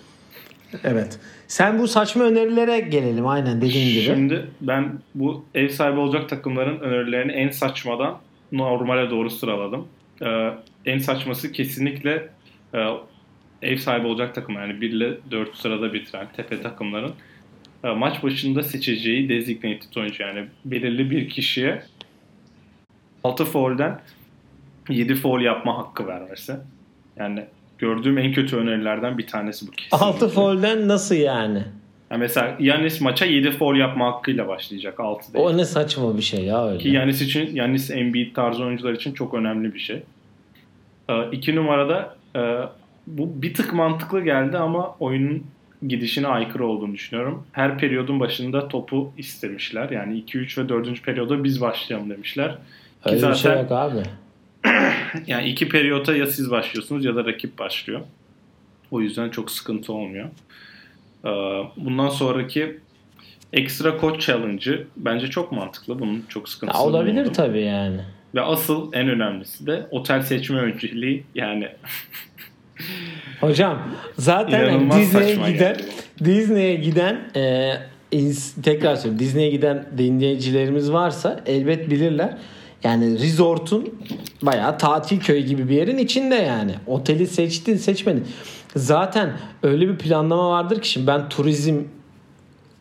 [0.84, 1.20] Evet.
[1.48, 4.00] Sen bu saçma önerilere gelelim aynen dediğin gibi.
[4.00, 8.18] Şimdi ben bu ev sahibi olacak takımların önerilerini en saçmadan
[8.52, 9.88] normale doğru sıraladım.
[10.22, 10.50] Ee,
[10.86, 12.28] en saçması kesinlikle
[12.74, 12.78] e,
[13.62, 17.12] ev sahibi olacak takım yani 1 ile 4 sırada bitiren tepe takımların
[17.84, 21.82] e, maç başında seçeceği designated oyuncu yani belirli bir kişiye
[23.24, 24.00] 6 foul'den
[24.88, 26.56] 7 foul yapma hakkı vermesi.
[27.16, 27.44] Yani
[27.78, 29.96] gördüğüm en kötü önerilerden bir tanesi bu kesin.
[30.04, 31.62] 6 foul'den nasıl yani?
[32.10, 35.44] Yani mesela Yanis maça 7 foul yapma hakkıyla başlayacak 6 değil.
[35.44, 36.78] O ne saçma bir şey ya öyle.
[36.78, 40.02] Ki Yanis için Yanis Embiid tarzı oyuncular için çok önemli bir şey.
[41.32, 42.40] 2 ee, numarada e,
[43.06, 45.44] bu bir tık mantıklı geldi ama oyunun
[45.88, 47.46] gidişine aykırı olduğunu düşünüyorum.
[47.52, 49.90] Her periyodun başında topu istemişler.
[49.90, 51.02] Yani 2, 3 ve 4.
[51.02, 52.58] periyoda biz başlayalım demişler.
[53.04, 54.02] Öyle Ki zaten, bir şey yok abi.
[55.26, 58.00] yani iki periyota ya siz başlıyorsunuz ya da rakip başlıyor.
[58.90, 60.28] O yüzden çok sıkıntı olmuyor.
[61.24, 61.28] Ee,
[61.76, 62.78] bundan sonraki
[63.52, 65.98] ekstra coach challenge'ı bence çok mantıklı.
[65.98, 67.32] Bunun çok sıkıntısı ya Olabilir oldu.
[67.32, 68.00] tabii yani.
[68.34, 71.68] Ve asıl en önemlisi de otel seçme önceliği yani
[73.40, 73.78] Hocam
[74.18, 75.76] zaten Disney'e giden.
[76.24, 77.72] Disney'e giden e,
[78.62, 82.36] tekrar söylüyorum Disney'e giden dinleyicilerimiz varsa elbet bilirler
[82.84, 83.94] yani resort'un
[84.42, 86.74] bayağı tatil köyü gibi bir yerin içinde yani.
[86.86, 88.26] Oteli seçtin seçmedin.
[88.76, 91.80] zaten öyle bir planlama vardır ki şimdi ben turizm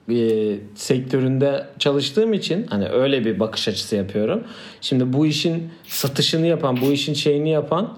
[0.10, 4.44] e, sektöründe çalıştığım için hani öyle bir bakış açısı yapıyorum.
[4.82, 7.98] Şimdi bu işin satışını yapan, bu işin şeyini yapan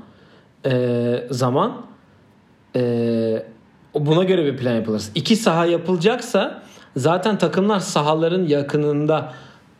[0.65, 1.85] e, zaman
[2.75, 3.43] e,
[3.95, 5.03] buna göre bir plan yapılır.
[5.15, 6.63] İki saha yapılacaksa
[6.95, 9.33] zaten takımlar sahaların yakınında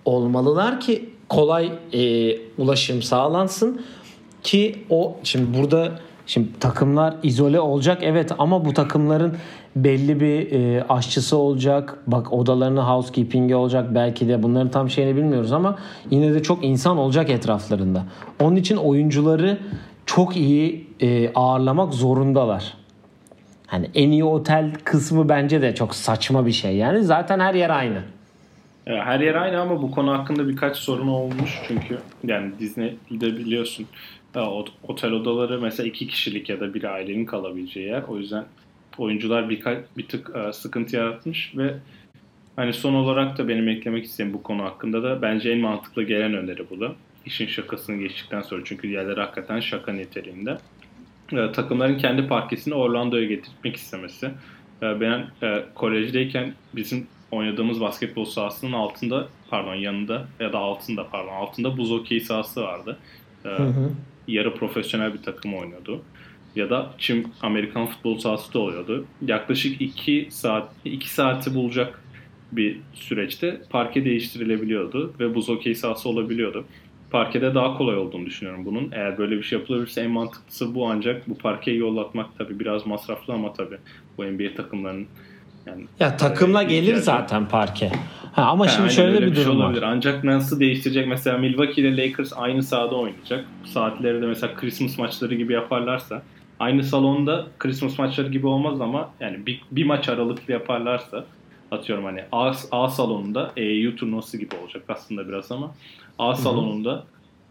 [0.05, 3.81] olmalılar ki kolay e, ulaşım sağlansın
[4.43, 5.91] ki o şimdi burada
[6.25, 9.37] şimdi takımlar izole olacak evet ama bu takımların
[9.75, 11.97] belli bir e, aşçısı olacak.
[12.07, 13.95] Bak odalarını housekeeping'i olacak.
[13.95, 15.75] Belki de bunların tam şeyini bilmiyoruz ama
[16.11, 18.03] yine de çok insan olacak etraflarında.
[18.41, 19.57] Onun için oyuncuları
[20.05, 22.73] çok iyi e, ağırlamak zorundalar.
[23.67, 26.75] Hani en iyi otel kısmı bence de çok saçma bir şey.
[26.75, 28.01] Yani zaten her yer aynı.
[28.97, 33.87] Her yer aynı ama bu konu hakkında birkaç sorun olmuş çünkü yani Disney'de biliyorsun
[34.87, 38.03] otel odaları mesela iki kişilik ya da bir ailenin kalabileceği yer.
[38.07, 38.45] O yüzden
[38.97, 41.73] oyuncular birkaç bir tık e, sıkıntı yaratmış ve
[42.55, 46.33] hani son olarak da benim eklemek istediğim bu konu hakkında da bence en mantıklı gelen
[46.33, 46.91] öneri bu da.
[47.25, 50.57] İşin şakasını geçtikten sonra çünkü diğerleri hakikaten şaka niteliğinde.
[51.31, 54.25] E, takımların kendi parkesini Orlando'ya getirmek istemesi.
[54.81, 61.33] E, ben e, kolejdeyken bizim oynadığımız basketbol sahasının altında pardon yanında ya da altında pardon
[61.33, 62.97] altında buz okey sahası vardı.
[63.45, 63.91] E, hı hı.
[64.27, 66.01] Yarı profesyonel bir takım oynuyordu
[66.55, 69.05] ya da çim Amerikan futbol sahası da oluyordu.
[69.25, 72.03] Yaklaşık 2 saat 2 saati bulacak
[72.51, 76.65] bir süreçte parke değiştirilebiliyordu ve buz okey sahası olabiliyordu.
[77.11, 78.91] Parkede daha kolay olduğunu düşünüyorum bunun.
[78.91, 83.33] Eğer böyle bir şey yapılabilirse en mantıklısı bu ancak bu parkeyi yollatmak tabii biraz masraflı
[83.33, 83.77] ama tabii
[84.17, 85.07] bu NBA takımlarının
[85.69, 87.91] yani ya takımla gelir zaten parke.
[88.33, 89.81] Ha, ama ha, şimdi şöyle bir, bir durum şey olabilir.
[89.81, 89.87] var.
[89.87, 91.07] Ancak nasıl değiştirecek?
[91.07, 93.45] Mesela Milwaukee ile Lakers aynı sahada oynayacak.
[93.65, 96.21] Saatleri de mesela Christmas maçları gibi yaparlarsa
[96.59, 101.25] aynı salonda Christmas maçları gibi olmaz ama yani bir, bir maç aralıklı yaparlarsa
[101.71, 105.71] atıyorum hani A, A salonunda EU turnuvası gibi olacak aslında biraz ama
[106.19, 107.03] A salonunda Hı-hı.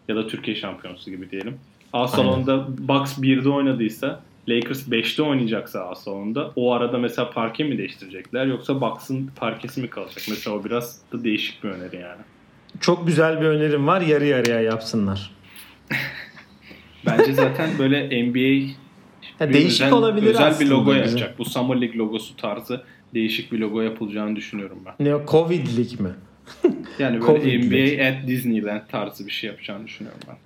[0.09, 1.59] ya da Türkiye şampiyonası gibi diyelim.
[1.93, 2.89] A salonunda Aynen.
[2.89, 8.81] Bucks 1'de oynadıysa Lakers 5'te oynayacaksa A salonunda o arada mesela parke mi değiştirecekler yoksa
[8.81, 10.25] Bucks'ın parkesi mi kalacak?
[10.29, 12.21] Mesela o biraz da değişik bir öneri yani.
[12.81, 14.01] Çok güzel bir önerim var.
[14.01, 15.31] Yarı yarıya yapsınlar.
[17.07, 18.73] Bence zaten böyle NBA
[19.41, 20.71] ya değişik özel, olabilir özel aslında.
[20.71, 21.05] bir logo bizim.
[21.05, 21.39] yapacak.
[21.39, 22.83] Bu Summer League logosu tarzı
[23.15, 25.07] değişik bir logo yapılacağını düşünüyorum ben.
[25.07, 26.11] Ne o Covid'lik mi?
[26.99, 30.37] yani böyle NBA at Disneyland tarzı bir şey yapacağını düşünüyorum ben.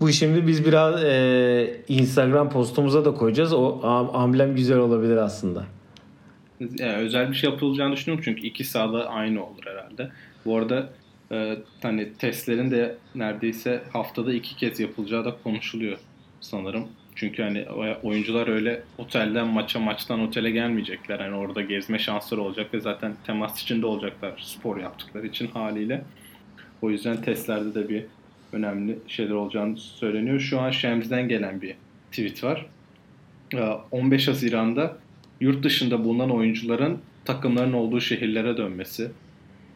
[0.00, 3.52] Bu şimdi biz biraz e, Instagram postumuza da koyacağız.
[3.52, 3.80] O
[4.12, 5.64] amblem güzel olabilir aslında.
[6.60, 10.10] Yani özel bir şey yapılacağını düşünüyorum çünkü iki sahada aynı olur herhalde.
[10.44, 10.90] Bu arada
[11.32, 15.98] e, hani testlerin de neredeyse haftada iki kez yapılacağı da konuşuluyor
[16.40, 16.88] sanırım.
[17.14, 17.66] Çünkü hani
[18.02, 21.18] oyuncular öyle otelden maça maçtan otele gelmeyecekler.
[21.18, 26.04] Hani orada gezme şansları olacak ve zaten temas içinde olacaklar spor yaptıkları için haliyle.
[26.82, 28.04] O yüzden testlerde de bir
[28.52, 30.40] önemli şeyler olacağını söyleniyor.
[30.40, 31.74] Şu an Şems'den gelen bir
[32.10, 32.66] tweet var.
[33.90, 34.96] 15 ee, Haziran'da
[35.40, 39.10] yurt dışında bulunan oyuncuların takımların olduğu şehirlere dönmesi,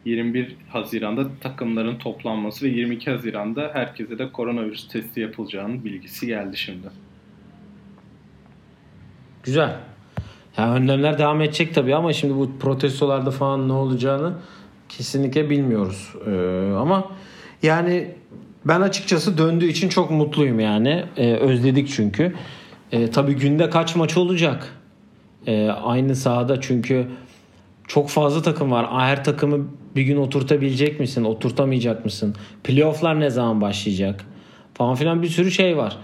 [0.05, 6.87] 21 Haziran'da takımların toplanması ve 22 Haziran'da herkese de koronavirüs testi yapılacağının bilgisi geldi şimdi.
[9.43, 9.77] Güzel.
[10.57, 14.33] Yani önlemler devam edecek tabii ama şimdi bu protestolarda falan ne olacağını
[14.89, 16.13] kesinlikle bilmiyoruz.
[16.27, 17.11] Ee, ama
[17.63, 18.15] yani
[18.65, 21.03] ben açıkçası döndüğü için çok mutluyum yani.
[21.17, 22.35] Ee, özledik çünkü.
[22.91, 24.69] Ee, tabii günde kaç maç olacak?
[25.47, 27.07] Ee, aynı sahada çünkü
[27.87, 28.87] çok fazla takım var.
[28.91, 31.23] Her takımı bir gün oturtabilecek misin?
[31.23, 32.35] Oturtamayacak mısın?
[32.63, 34.25] Playoff'lar ne zaman başlayacak?
[34.73, 35.97] Falan filan bir sürü şey var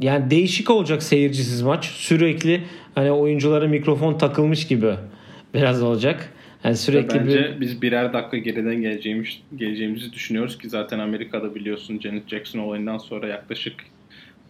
[0.00, 1.84] yani değişik olacak seyircisiz maç.
[1.84, 2.62] Sürekli
[2.94, 4.94] hani oyunculara mikrofon takılmış gibi
[5.54, 6.32] biraz olacak.
[6.66, 7.60] Yani sürekli Bence bir...
[7.60, 13.28] biz birer dakika geriden geleceğimiz, geleceğimizi düşünüyoruz ki zaten Amerika'da biliyorsun Janet Jackson olayından sonra
[13.28, 13.74] yaklaşık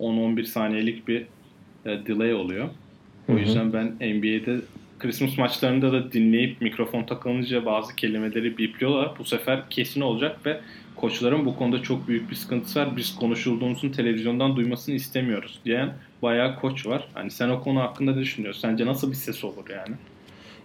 [0.01, 1.21] 10-11 saniyelik bir
[1.87, 2.69] e, delay oluyor.
[3.29, 3.41] O Hı-hı.
[3.41, 4.61] yüzden ben NBA'de
[4.99, 9.13] Christmas maçlarında da dinleyip mikrofon takılınca bazı kelimeleri bipliyorlar.
[9.19, 10.61] Bu sefer kesin olacak ve
[10.97, 12.97] koçların bu konuda çok büyük bir sıkıntısı var.
[12.97, 17.09] Biz konuşulduğumuzun televizyondan duymasını istemiyoruz diyen bayağı koç var.
[17.15, 18.61] Hani sen o konu hakkında ne düşünüyorsun?
[18.61, 19.95] Sence nasıl bir ses olur yani?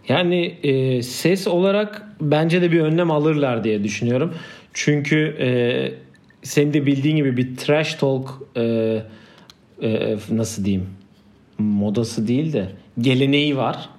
[0.10, 4.34] Yani e, ses olarak bence de bir önlem alırlar diye düşünüyorum.
[4.74, 5.50] Çünkü e,
[6.44, 8.62] senin de bildiğin gibi bir trash talk e,
[9.82, 10.86] e, nasıl diyeyim
[11.58, 13.90] modası değil de geleneği var.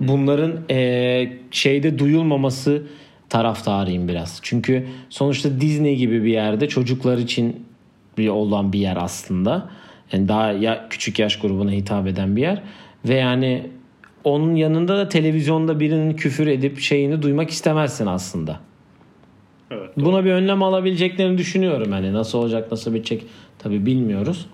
[0.00, 2.82] Bunların e, şeyde duyulmaması
[3.28, 4.38] taraftarıyım biraz.
[4.42, 7.66] Çünkü sonuçta Disney gibi bir yerde çocuklar için
[8.18, 9.70] bir olan bir yer aslında.
[10.12, 12.62] Yani daha ya küçük yaş grubuna hitap eden bir yer
[13.04, 13.70] Ve yani
[14.26, 18.60] onun yanında da televizyonda birinin küfür edip şeyini duymak istemezsin aslında.
[19.70, 19.90] Evet.
[19.96, 21.92] Buna bir önlem alabileceklerini düşünüyorum.
[21.92, 23.22] Hani nasıl olacak, nasıl bitecek
[23.58, 24.46] tabi bilmiyoruz.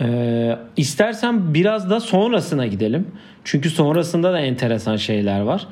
[0.00, 3.06] Ee, istersen biraz da sonrasına gidelim.
[3.44, 5.66] Çünkü sonrasında da enteresan şeyler var.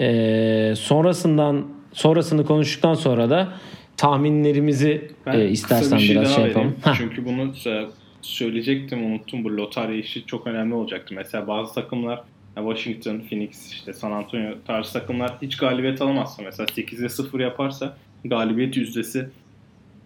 [0.00, 3.48] Ee, sonrasından sonrasını konuştuktan sonra da
[3.96, 6.58] tahminlerimizi Ben e, istersen bir şey biraz şey vereyim.
[6.58, 6.76] yapalım.
[6.84, 6.94] Heh.
[6.98, 7.86] Çünkü bunu e,
[8.22, 9.44] söyleyecektim unuttum.
[9.44, 11.14] Bu lotarya işi çok önemli olacaktı.
[11.14, 12.22] Mesela bazı takımlar
[12.58, 18.76] Washington, Phoenix, işte San Antonio tarzı takımlar hiç galibiyet alamazsa mesela 8'e 0 yaparsa galibiyet
[18.76, 19.28] yüzdesi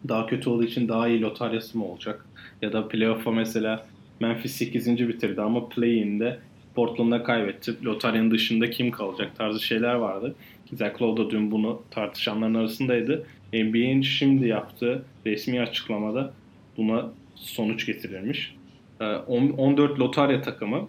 [0.08, 2.26] daha kötü olduğu için daha iyi lotaryası mı olacak?
[2.62, 3.86] Ya da playoff'a mesela
[4.20, 5.08] Memphis 8.
[5.08, 6.38] bitirdi ama play-in'de
[6.74, 7.84] Portland'a kaybetti.
[7.84, 10.34] Lotaryanın dışında kim kalacak tarzı şeyler vardı.
[10.72, 13.26] Zach Lowe da dün bunu tartışanların arasındaydı.
[13.52, 16.32] NBA'in şimdi yaptığı resmi açıklamada
[16.76, 18.54] buna sonuç getirilmiş.
[19.00, 20.88] Ee, on- 14 lotarya takımının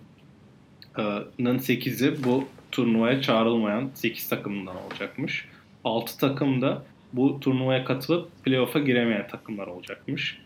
[0.98, 5.46] 8'i bu turnuvaya çağrılmayan 8 takımından olacakmış.
[5.84, 10.38] 6 takım da bu turnuvaya katılıp playoff'a giremeyen takımlar olacakmış.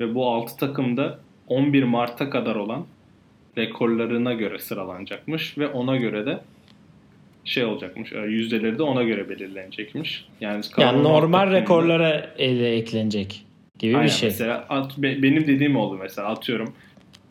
[0.00, 2.86] Ve bu 6 takım da 11 Mart'a kadar olan
[3.58, 6.40] rekorlarına göre sıralanacakmış ve ona göre de
[7.44, 8.12] şey olacakmış.
[8.12, 10.24] e, Yüzdeleri de ona göre belirlenecekmiş.
[10.40, 13.44] Yani, Yani normal takımda- rekorlara ele eklenecek
[13.78, 14.28] gibi Aynen, bir şey.
[14.28, 16.74] Mesela at- be- benim dediğim oldu mesela atıyorum.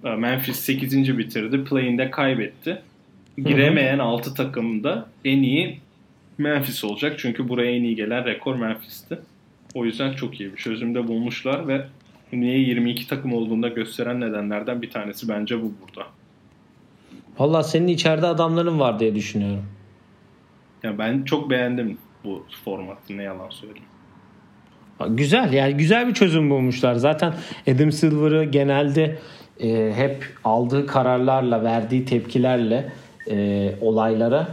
[0.04, 1.18] E, Memphis 8.
[1.18, 1.64] bitirdi.
[1.64, 2.82] Play'inde kaybetti.
[3.38, 5.80] Giremeyen 6 takımda en iyi
[6.38, 7.20] Memphis olacak.
[7.20, 9.20] Çünkü buraya en iyi gelen rekor Memphis'ti.
[9.74, 11.86] O yüzden çok iyi bir çözümde bulmuşlar ve
[12.34, 16.08] niye 22 takım olduğunda gösteren nedenlerden bir tanesi bence bu burada.
[17.40, 19.66] Valla senin içeride adamların var diye düşünüyorum.
[20.84, 23.88] Yani ben çok beğendim bu formatı ne yalan söyleyeyim.
[25.10, 26.96] Güzel yani güzel bir çözüm bulmuşlar.
[26.96, 27.34] Zaten
[27.68, 29.18] Adam Silver'ı genelde
[29.60, 32.92] e, hep aldığı kararlarla, verdiği tepkilerle
[33.30, 34.48] e, olaylara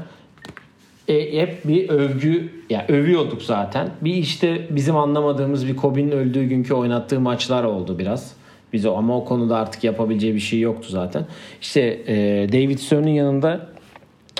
[1.08, 3.90] e, hep bir övgü ya övüyorduk zaten.
[4.00, 8.32] Bir işte bizim anlamadığımız bir Kobe'nin öldüğü günkü oynattığı maçlar oldu biraz.
[8.72, 11.26] Bize ama o konuda artık yapabileceği bir şey yoktu zaten.
[11.60, 12.16] İşte e,
[12.52, 13.66] David Stern'ın yanında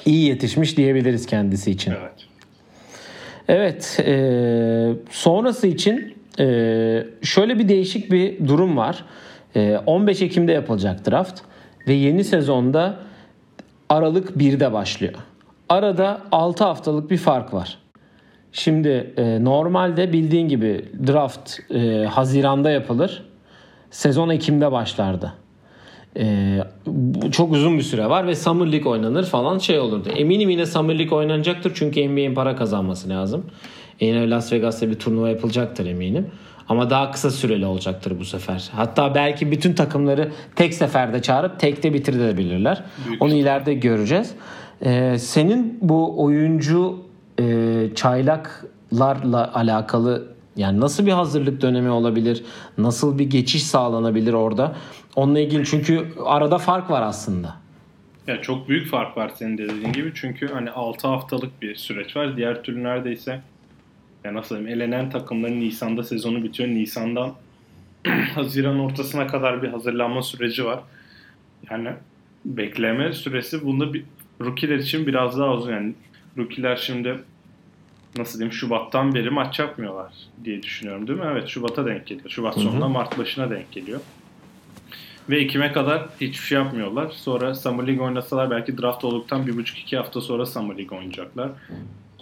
[0.06, 1.90] iyi yetişmiş diyebiliriz kendisi için.
[1.90, 2.26] Evet.
[3.48, 6.44] Evet, e, sonrası için e,
[7.22, 9.04] şöyle bir değişik bir durum var.
[9.56, 11.40] E, 15 Ekim'de yapılacak draft
[11.88, 12.96] ve yeni sezonda
[13.88, 15.14] Aralık 1'de başlıyor.
[15.68, 17.78] Arada 6 haftalık bir fark var.
[18.52, 23.22] Şimdi e, normalde bildiğin gibi draft e, Haziran'da yapılır.
[23.90, 25.32] Sezon Ekim'de başlardı.
[26.16, 30.08] Ee, bu çok uzun bir süre var ve Summer League oynanır falan şey olurdu.
[30.08, 33.44] Eminim yine Summer League oynanacaktır çünkü NBA'in para kazanması lazım.
[34.00, 36.26] Yine Las Vegas'ta bir turnuva yapılacaktır eminim.
[36.68, 38.70] Ama daha kısa süreli olacaktır bu sefer.
[38.72, 42.84] Hatta belki bütün takımları tek seferde çağırıp tekte bitirebilirler.
[43.08, 44.34] Büyük Onu ileride göreceğiz.
[44.84, 46.98] Ee, senin bu oyuncu
[47.40, 47.44] e,
[47.94, 52.44] çaylaklarla alakalı yani nasıl bir hazırlık dönemi olabilir?
[52.78, 54.76] Nasıl bir geçiş sağlanabilir orada?
[55.16, 57.54] Onunla ilgili çünkü arada fark var aslında.
[58.26, 60.12] Ya çok büyük fark var senin de dediğin gibi.
[60.14, 62.36] Çünkü hani 6 haftalık bir süreç var.
[62.36, 63.40] Diğer türlü neredeyse
[64.24, 66.68] ya nasıl diyeyim elenen takımların Nisan'da sezonu bitiyor.
[66.68, 67.34] Nisan'dan
[68.34, 70.80] Haziran ortasına kadar bir hazırlanma süreci var.
[71.70, 71.88] Yani
[72.44, 74.04] bekleme süresi bunda bir
[74.40, 75.72] rookie'ler için biraz daha uzun.
[75.72, 75.94] Yani
[76.38, 77.18] rookie'ler şimdi
[78.16, 80.12] nasıl diyeyim Şubat'tan beri maç yapmıyorlar
[80.44, 81.26] diye düşünüyorum değil mi?
[81.32, 82.30] Evet Şubat'a denk geliyor.
[82.30, 84.00] Şubat sonunda Mart başına denk geliyor.
[85.30, 87.10] Ve Ekim'e kadar hiçbir şey yapmıyorlar.
[87.10, 91.50] Sonra Summer League oynasalar belki draft olduktan bir buçuk iki hafta sonra Summer League oynayacaklar.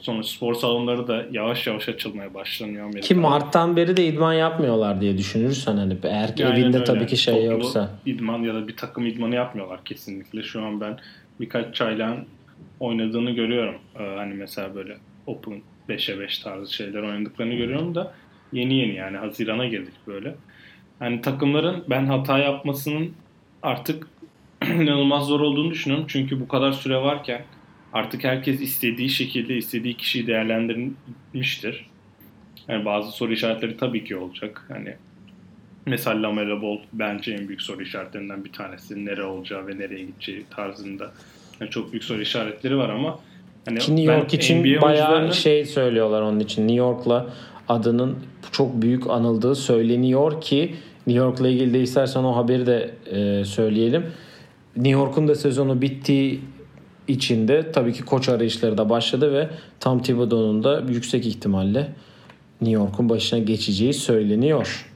[0.02, 3.06] Sonra spor salonları da yavaş yavaş açılmaya başlanıyor Amerika'da.
[3.06, 6.84] Ki Mart'tan beri de idman yapmıyorlar diye düşünürsen hani eğer ki Yani evinde öyle.
[6.84, 7.90] tabii ki şey Toplu yoksa.
[8.06, 10.42] idman ya da bir takım idmanı yapmıyorlar kesinlikle.
[10.42, 10.98] Şu an ben
[11.40, 12.18] birkaç çaylağın
[12.80, 13.74] oynadığını görüyorum.
[13.98, 18.12] Ee, hani mesela böyle Open 5'e 5 tarzı şeyler oynadıklarını görüyorum da
[18.52, 20.34] yeni yeni yani Haziran'a girdik böyle.
[20.98, 23.12] Hani takımların ben hata yapmasının
[23.62, 24.06] artık
[24.64, 26.06] inanılmaz zor olduğunu düşünüyorum.
[26.08, 27.42] Çünkü bu kadar süre varken
[27.92, 31.86] artık herkes istediği şekilde istediği kişiyi değerlendirmiştir.
[32.68, 34.64] Yani bazı soru işaretleri tabii ki olacak.
[34.68, 34.96] Hani
[35.86, 39.06] mesela Lamelo Ball bence en büyük soru işaretlerinden bir tanesi.
[39.06, 41.12] Nere olacağı ve nereye gideceği tarzında.
[41.60, 43.18] Yani çok büyük soru işaretleri var ama
[43.64, 46.62] hani Ki New York için NBA bayağı oyuncularının- şey söylüyorlar onun için.
[46.62, 47.30] New York'la
[47.68, 48.18] adının
[48.52, 50.74] çok büyük anıldığı söyleniyor ki
[51.06, 54.06] New York'la ilgili de istersen o haberi de e, söyleyelim.
[54.76, 56.40] New York'un da sezonu bittiği
[57.08, 59.48] içinde tabii ki koç arayışları da başladı ve
[59.80, 61.92] Tom Thibodeau'nun da yüksek ihtimalle
[62.60, 64.86] New York'un başına geçeceği söyleniyor.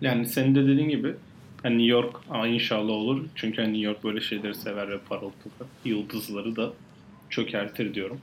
[0.00, 1.14] Yani senin de dediğin gibi
[1.64, 3.24] Yani New York ama inşallah olur.
[3.34, 5.52] Çünkü hani New York böyle şeyleri sever ve parıltılı.
[5.84, 6.72] Yıldızları da
[7.30, 8.20] çökertir diyorum.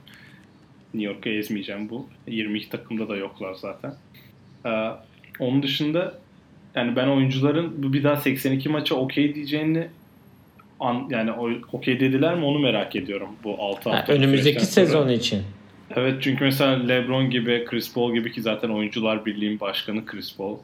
[0.94, 2.06] New York'u ezmeyeceğim bu.
[2.26, 3.94] 22 takımda da yoklar zaten.
[4.66, 4.90] Ee,
[5.38, 6.18] onun dışında
[6.74, 9.88] yani ben oyuncuların bir daha 82 maça okey diyeceğini
[10.80, 11.30] an, yani
[11.72, 14.12] okey dediler mi onu merak ediyorum bu 6 hafta.
[14.12, 15.42] önümüzdeki sezon için.
[15.96, 20.56] Evet çünkü mesela LeBron gibi, Chris Paul gibi ki zaten oyuncular birliğin başkanı Chris Paul.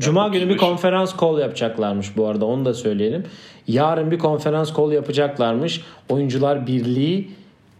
[0.00, 3.24] Cuma günü bir konferans call yapacaklarmış bu arada onu da söyleyelim.
[3.66, 5.80] Yarın bir konferans call yapacaklarmış.
[6.08, 7.28] Oyuncular Birliği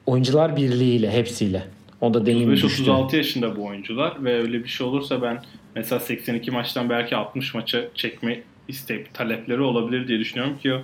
[0.07, 1.63] Oyuncular Birliği ile hepsiyle.
[2.01, 5.43] O da deneyim 35-36 yaşında bu oyuncular ve öyle bir şey olursa ben
[5.75, 10.81] mesela 82 maçtan belki 60 maça çekme isteyip talepleri olabilir diye düşünüyorum ki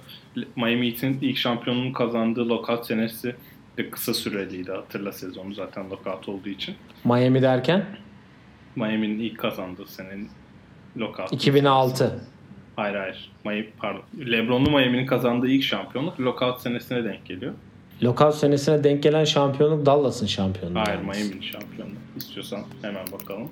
[0.56, 3.34] Miami Heat'in ilk şampiyonluğunu kazandığı lockout senesi
[3.78, 6.74] de kısa süreliydi hatırla sezonu zaten lockout olduğu için.
[7.04, 7.84] Miami derken?
[8.76, 10.28] Miami'nin ilk kazandığı senenin
[10.96, 11.32] lockout.
[11.32, 12.20] 2006.
[12.76, 13.30] Hayır hayır.
[13.44, 14.02] Miami, pardon.
[14.18, 17.52] LeBron'lu Miami'nin kazandığı ilk şampiyonluk lockout senesine denk geliyor.
[18.02, 20.78] Lockout senesine denk gelen şampiyonluk Dallas'ın şampiyonluğu.
[20.86, 21.94] Hayır Miami'nin şampiyonluğu.
[22.16, 23.48] İstiyorsan hemen bakalım.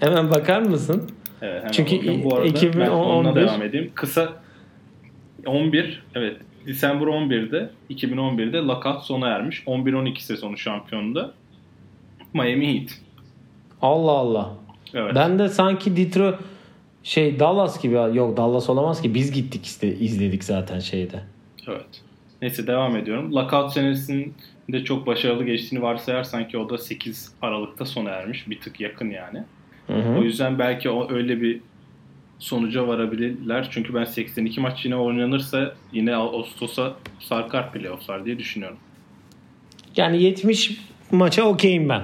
[0.00, 1.10] Hemen bakar mısın?
[1.42, 2.24] Evet, hemen Çünkü bakayım.
[2.24, 3.92] Bu arada 2011 ben onunla devam edeyim.
[3.94, 4.32] Kısa
[5.46, 6.36] 11 evet
[6.66, 9.62] December 11'de 2011'de lockout sona ermiş.
[9.66, 11.32] 11-12 sezonu şampiyonunda
[12.34, 12.90] Miami Heat.
[13.82, 14.50] Allah Allah.
[14.94, 15.12] Evet.
[15.14, 16.34] Ben de sanki Detroit
[17.02, 21.22] şey Dallas gibi yok Dallas olamaz ki biz gittik işte izledik zaten şeyde.
[21.68, 22.02] Evet.
[22.42, 23.34] Neyse devam ediyorum.
[23.34, 28.48] Lockout senesinde çok başarılı geçtiğini varsayarsan ki o da 8 Aralık'ta sona ermiş.
[28.50, 29.44] Bir tık yakın yani.
[29.90, 30.18] Hı hı.
[30.18, 31.60] O yüzden belki o öyle bir
[32.38, 33.68] sonuca varabilirler.
[33.70, 38.78] Çünkü ben 82 maç yine oynanırsa yine Ağustos'a sarkar playofflar diye düşünüyorum.
[39.96, 40.80] Yani 70
[41.10, 42.02] maça okeyim ben.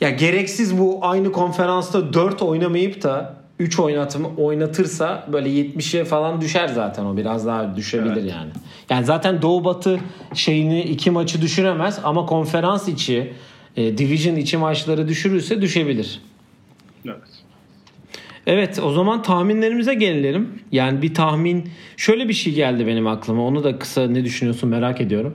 [0.00, 6.68] Ya gereksiz bu aynı konferansta 4 oynamayıp da 3 oynatımı oynatırsa böyle 70'e falan düşer
[6.68, 8.30] zaten o biraz daha düşebilir evet.
[8.30, 8.50] yani.
[8.90, 10.00] Yani zaten Doğu Batı
[10.34, 13.32] şeyini iki maçı düşüremez ama konferans içi
[13.78, 16.20] e, division içi maçları düşürürse düşebilir.
[17.06, 17.18] Evet.
[18.46, 20.62] Evet o zaman tahminlerimize gelelim.
[20.72, 23.46] Yani bir tahmin şöyle bir şey geldi benim aklıma.
[23.46, 25.34] Onu da kısa ne düşünüyorsun merak ediyorum.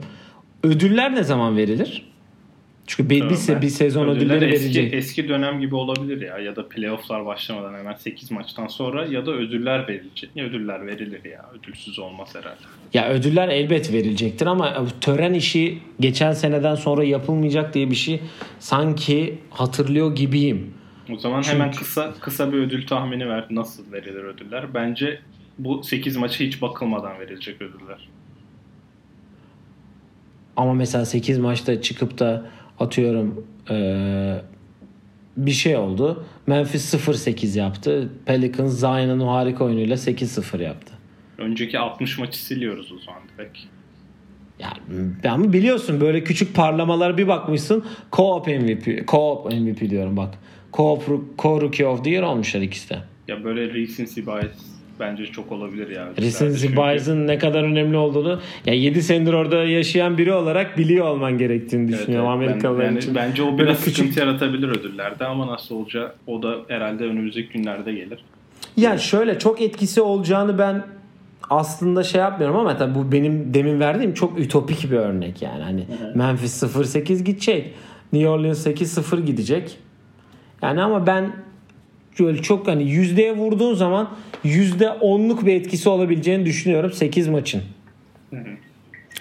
[0.62, 2.13] Ödüller ne zaman verilir?
[2.86, 4.94] Çünkü bir, bir, bir sezon ödülleri eski, verecek.
[4.94, 9.32] Eski dönem gibi olabilir ya ya da playofflar başlamadan hemen 8 maçtan sonra ya da
[9.32, 10.30] ödüller verilecek.
[10.34, 12.60] Ya ödüller verilir ya ödülsüz olmaz herhalde.
[12.94, 18.20] Ya ödüller elbet verilecektir ama tören işi geçen seneden sonra yapılmayacak diye bir şey
[18.58, 20.74] sanki hatırlıyor gibiyim.
[21.12, 21.54] O zaman Çünkü...
[21.54, 23.46] hemen kısa kısa bir ödül tahmini ver.
[23.50, 24.74] Nasıl verilir ödüller?
[24.74, 25.20] Bence
[25.58, 28.08] bu 8 maçı hiç bakılmadan verilecek ödüller.
[30.56, 32.46] Ama mesela 8 maçta çıkıp da
[32.78, 34.40] atıyorum ee,
[35.36, 36.24] bir şey oldu.
[36.46, 38.08] Memphis 0-8 yaptı.
[38.26, 40.94] Pelicans Zion'ın harika oyunuyla 8-0 yaptı.
[41.38, 43.58] Önceki 60 maçı siliyoruz o zaman direkt.
[44.58, 50.34] Yani ama biliyorsun böyle küçük parlamalar bir bakmışsın co-op MVP, co-op MVP diyorum bak.
[50.72, 51.02] Co-op,
[51.38, 52.98] co-rookie of the year olmuşlar ikisi de.
[53.28, 56.08] Ya böyle recency bias bence çok olabilir ya.
[56.20, 61.38] Recency bias'ın ne kadar önemli olduğunu ya 7 senedir orada yaşayan biri olarak biliyor olman
[61.38, 63.14] gerektiğini düşünüyorum evet, Amerikalılar yani, için.
[63.14, 64.16] Bence o biraz sıkıntı küçük...
[64.16, 68.18] yaratabilir ödüllerde ama nasıl olacağı o da herhalde önümüzdeki günlerde gelir.
[68.76, 70.84] Ya şöyle çok etkisi olacağını ben
[71.50, 75.62] aslında şey yapmıyorum ama tabii bu benim demin verdiğim çok ütopik bir örnek yani.
[75.62, 76.18] Hani Hı-hı.
[76.18, 77.74] Memphis 0-8 gidecek.
[78.12, 79.78] New Orleans 8-0 gidecek.
[80.62, 81.32] Yani ama ben
[82.20, 84.10] böyle çok hani yüzdeye vurduğun zaman
[84.44, 87.62] yüzde onluk bir etkisi olabileceğini düşünüyorum 8 maçın.
[88.30, 88.48] Hı hı.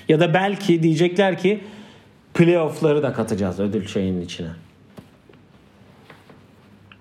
[0.10, 1.60] Ya da belki diyecekler ki
[2.34, 4.50] playoff'ları da katacağız ödül şeyinin içine.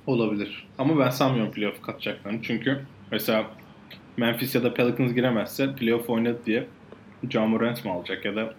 [0.06, 0.66] Olabilir.
[0.78, 2.42] Ama ben sanmıyorum playoff katacaklarını.
[2.42, 2.80] Çünkü
[3.10, 3.46] mesela
[4.16, 6.66] Memphis ya da Pelicans giremezse playoff oynadı diye
[7.30, 8.54] Ja Morant mı alacak ya da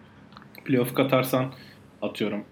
[0.66, 1.54] playoff katarsan
[2.02, 2.44] atıyorum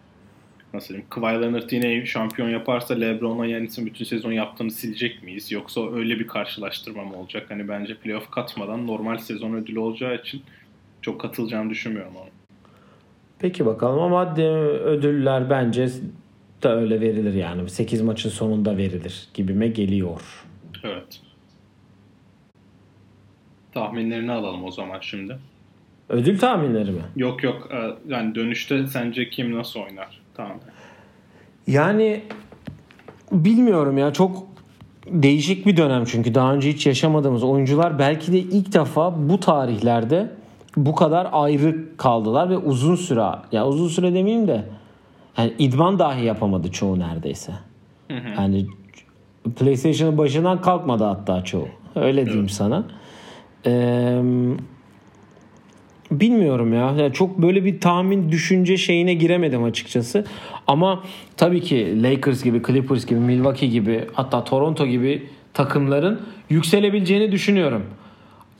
[0.73, 5.51] nasıl diyeyim Kawhi Leonard yine şampiyon yaparsa LeBron'a Yanis'in bütün sezon yaptığını silecek miyiz?
[5.51, 7.45] Yoksa öyle bir karşılaştırma mı olacak?
[7.49, 10.41] Hani bence playoff katmadan normal sezon ödülü olacağı için
[11.01, 12.29] çok katılacağını düşünmüyorum onu.
[13.39, 15.89] Peki bakalım ama ödüller bence
[16.63, 17.69] de öyle verilir yani.
[17.69, 20.45] 8 maçın sonunda verilir gibime geliyor.
[20.83, 21.21] Evet.
[23.73, 25.37] Tahminlerini alalım o zaman şimdi.
[26.09, 27.01] Ödül tahminleri mi?
[27.15, 27.69] Yok yok.
[27.71, 30.20] E, yani dönüşte sence kim nasıl oynar?
[30.33, 30.57] Tamam.
[31.67, 32.23] Yani
[33.31, 34.43] bilmiyorum ya çok
[35.07, 40.31] değişik bir dönem çünkü daha önce hiç yaşamadığımız oyuncular belki de ilk defa bu tarihlerde
[40.77, 44.63] bu kadar ayrı kaldılar ve uzun süre ya uzun süre demeyeyim de
[45.37, 47.51] yani idman dahi yapamadı çoğu neredeyse.
[48.07, 48.29] Hı hı.
[48.37, 48.65] Yani
[49.59, 51.67] PlayStation'ın başından kalkmadı hatta çoğu.
[51.95, 52.51] Öyle diyeyim evet.
[52.51, 52.83] sana.
[53.65, 54.21] Ee,
[56.11, 56.95] bilmiyorum ya.
[56.97, 60.25] Yani çok böyle bir tahmin düşünce şeyine giremedim açıkçası.
[60.67, 61.03] Ama
[61.37, 67.83] tabii ki Lakers gibi, Clippers gibi, Milwaukee gibi hatta Toronto gibi takımların yükselebileceğini düşünüyorum.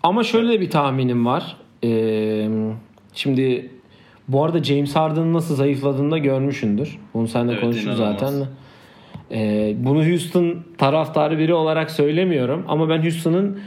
[0.04, 1.58] Ama şöyle de bir tahminim var.
[1.84, 2.50] Ee,
[3.14, 3.70] şimdi
[4.28, 7.00] bu arada James Harden'ın nasıl zayıfladığını da görmüşsündür.
[7.14, 8.34] Bunu seninle evet, konuştuk zaten.
[9.32, 12.66] Ee, bunu Houston taraftarı biri olarak söylemiyorum.
[12.68, 13.60] Ama ben Houston'ın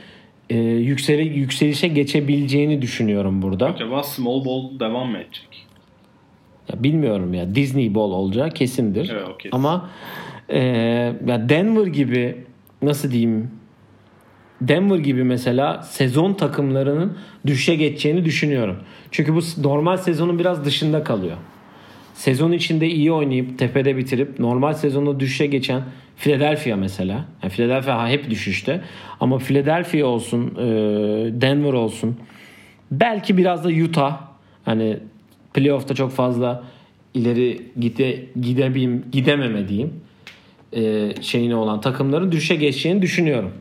[0.51, 3.67] e, yükseli, yükselişe geçebileceğini düşünüyorum burada.
[3.67, 5.67] Acaba small ball devam mı edecek?
[6.73, 7.55] Ya bilmiyorum ya.
[7.55, 9.11] Disney ball olacağı kesindir.
[9.13, 9.57] Evet, o kesin.
[9.57, 9.91] Ama
[10.49, 10.59] e,
[11.27, 12.45] ya Denver gibi
[12.83, 13.51] nasıl diyeyim
[14.61, 18.77] Denver gibi mesela sezon takımlarının düşe geçeceğini düşünüyorum.
[19.11, 21.37] Çünkü bu normal sezonun biraz dışında kalıyor.
[22.15, 25.83] Sezon içinde iyi oynayıp tepede bitirip normal sezonda düşe geçen
[26.17, 27.25] Philadelphia mesela.
[27.43, 28.81] Yani Philadelphia hep düşüşte.
[29.21, 30.63] Ama Philadelphia olsun, e,
[31.41, 32.17] Denver olsun.
[32.91, 34.21] Belki biraz da Utah.
[34.65, 34.97] Hani
[35.55, 36.65] playoff'ta çok fazla
[37.15, 39.93] ileri gide, gidebeyim, gidememe diyeyim.
[40.73, 43.53] E, şeyine olan takımların düşe geçeceğini düşünüyorum.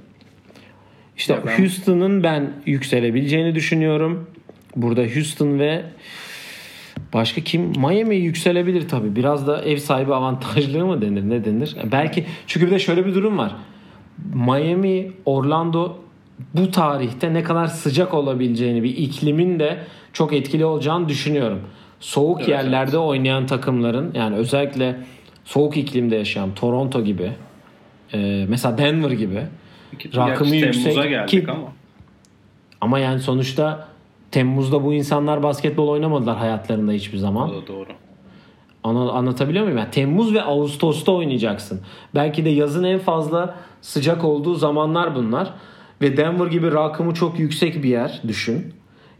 [1.17, 1.35] İşte.
[1.57, 4.27] Houston'ın ben yükselebileceğini düşünüyorum.
[4.75, 5.83] Burada Houston ve
[7.13, 7.61] başka kim?
[7.61, 9.15] Miami yükselebilir tabii.
[9.15, 11.29] Biraz da ev sahibi avantajlığı mı denir?
[11.29, 11.75] Ne denir?
[11.91, 13.55] Belki çünkü bir de şöyle bir durum var.
[14.33, 15.97] Miami, Orlando
[16.53, 19.77] bu tarihte ne kadar sıcak olabileceğini bir iklimin de
[20.13, 21.61] çok etkili olacağını düşünüyorum.
[21.99, 23.07] Soğuk evet, yerlerde evet.
[23.07, 24.95] oynayan takımların yani özellikle
[25.45, 27.31] soğuk iklimde yaşayan Toronto gibi
[28.13, 29.43] e, mesela Denver gibi
[30.15, 31.73] rakımı yüksek ki ama.
[32.81, 33.87] ama yani sonuçta
[34.33, 37.49] Temmuz'da bu insanlar basketbol oynamadılar hayatlarında hiçbir zaman.
[37.49, 37.89] O da doğru.
[38.83, 39.77] Ana, anlatabiliyor muyum?
[39.77, 41.81] Yani Temmuz ve Ağustos'ta oynayacaksın.
[42.15, 45.53] Belki de yazın en fazla sıcak olduğu zamanlar bunlar.
[46.01, 48.73] Ve Denver gibi rakımı çok yüksek bir yer düşün.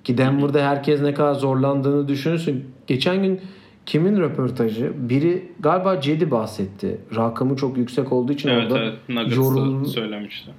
[0.04, 2.66] Ki Denver'da herkes ne kadar zorlandığını düşünürsün.
[2.88, 3.42] Geçen gün
[3.86, 4.94] kimin röportajı?
[4.96, 6.98] Biri galiba Cedi bahsetti.
[7.16, 8.94] Rakımı çok yüksek olduğu için evet, orada evet.
[9.10, 9.86] Nuggets'ta yorul...
[9.86, 10.52] söylemişti.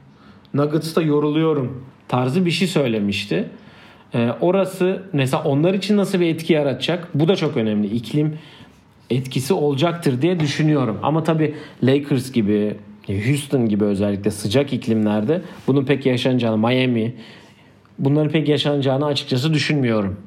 [0.55, 3.50] Nuggets'ta yoruluyorum tarzı bir şey söylemişti.
[4.14, 7.08] Ee, orası mesela onlar için nasıl bir etki yaratacak?
[7.14, 7.86] Bu da çok önemli.
[7.86, 8.38] İklim
[9.10, 10.98] etkisi olacaktır diye düşünüyorum.
[11.02, 17.14] Ama tabii Lakers gibi, Houston gibi özellikle sıcak iklimlerde bunun pek yaşanacağını, Miami
[17.98, 20.20] bunların pek yaşanacağını açıkçası düşünmüyorum.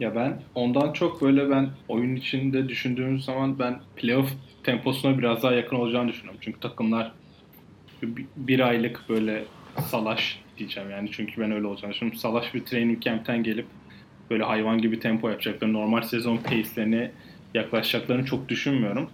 [0.00, 4.28] Ya ben ondan çok böyle ben oyun içinde düşündüğümüz zaman ben playoff
[4.64, 6.40] temposuna biraz daha yakın olacağını düşünüyorum.
[6.40, 7.12] Çünkü takımlar
[8.36, 9.44] bir aylık böyle
[9.86, 12.20] salaş diyeceğim yani çünkü ben öyle olacağını düşünüyorum.
[12.20, 13.66] Salaş bir training camp'ten gelip
[14.30, 17.10] böyle hayvan gibi tempo yapacaklarını, normal sezon pace'lerine
[17.54, 19.10] yaklaşacaklarını çok düşünmüyorum.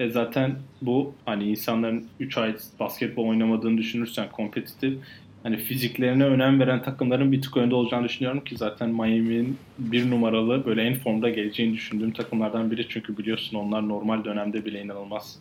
[0.00, 4.98] E zaten bu hani insanların 3 ay basketbol oynamadığını düşünürsen kompetitif
[5.42, 10.66] hani fiziklerine önem veren takımların bir tık önde olacağını düşünüyorum ki zaten Miami'nin bir numaralı
[10.66, 15.38] böyle en formda geleceğini düşündüğüm takımlardan biri çünkü biliyorsun onlar normal dönemde bile inanılmaz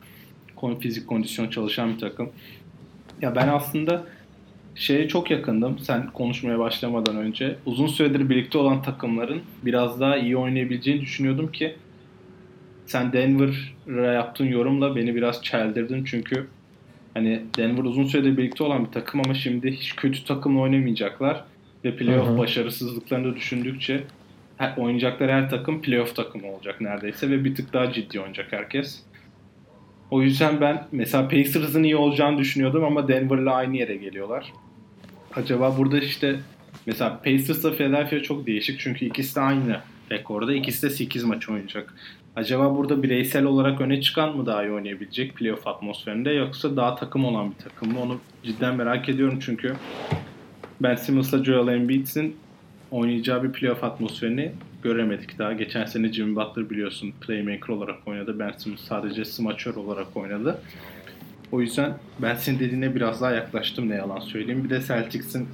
[0.80, 2.30] fizik kondisyon çalışan bir takım.
[3.22, 4.06] Ya ben aslında
[4.76, 7.56] şeye çok yakındım sen konuşmaya başlamadan önce.
[7.66, 11.76] Uzun süredir birlikte olan takımların biraz daha iyi oynayabileceğini düşünüyordum ki
[12.86, 16.48] sen Denver'a yaptığın yorumla beni biraz çeldirdin çünkü
[17.14, 21.44] hani Denver uzun süredir birlikte olan bir takım ama şimdi hiç kötü takımla oynamayacaklar
[21.86, 22.38] ve playoff hı hı.
[22.38, 24.04] başarısızlıklarını düşündükçe
[24.58, 29.04] her, oynayacakları her takım playoff takımı olacak neredeyse ve bir tık daha ciddi oynayacak herkes.
[30.12, 34.54] O yüzden ben mesela Pacers'ın iyi olacağını düşünüyordum ama Denver'la aynı yere geliyorlar.
[35.36, 36.40] Acaba burada işte
[36.86, 39.80] mesela Pacers'la Philadelphia çok değişik çünkü ikisi de aynı
[40.12, 40.54] rekorda.
[40.54, 41.94] İkisi de 8 maç oynayacak.
[42.36, 47.26] Acaba burada bireysel olarak öne çıkan mı daha iyi oynayabilecek playoff atmosferinde yoksa daha takım
[47.26, 48.00] olan bir takım mı?
[48.02, 49.76] Onu cidden merak ediyorum çünkü
[50.82, 52.36] Ben Simmons'la Joel Embiid'in
[52.92, 54.52] oynayacağı bir playoff atmosferini
[54.84, 55.54] göremedik daha.
[55.54, 58.40] Geçen sene Jimmy Butler biliyorsun playmaker olarak oynadı.
[58.40, 58.54] Ben
[58.88, 60.62] sadece smaçör olarak oynadı.
[61.52, 64.64] O yüzden ben senin dediğine biraz daha yaklaştım ne yalan söyleyeyim.
[64.64, 65.48] Bir de Celtics'in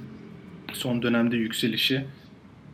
[0.72, 2.04] son dönemde yükselişi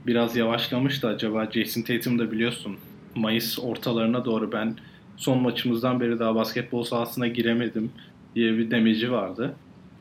[0.07, 1.51] biraz yavaşlamıştı acaba.
[1.53, 2.77] Jason Tatum da biliyorsun
[3.15, 4.77] Mayıs ortalarına doğru ben
[5.17, 7.93] son maçımızdan beri daha basketbol sahasına giremedim
[8.35, 9.55] diye bir demeci vardı.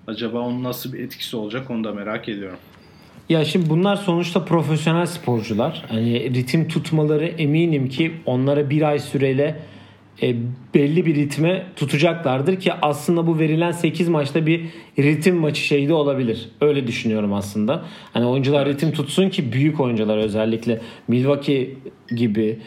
[0.08, 2.60] Acaba onun nasıl bir etkisi olacak onu da merak ediyorum.
[3.30, 5.86] Ya şimdi bunlar sonuçta profesyonel sporcular.
[5.90, 9.60] Hani ritim tutmaları eminim ki onlara bir ay süreyle
[10.22, 10.36] e,
[10.74, 14.66] belli bir ritme tutacaklardır ki aslında bu verilen 8 maçta bir
[15.00, 16.50] ritim maçı şeyi de olabilir.
[16.62, 17.86] Öyle düşünüyorum aslında.
[18.14, 21.70] Hani oyuncular ritim tutsun ki büyük oyuncular özellikle Milwaukee
[22.16, 22.60] gibi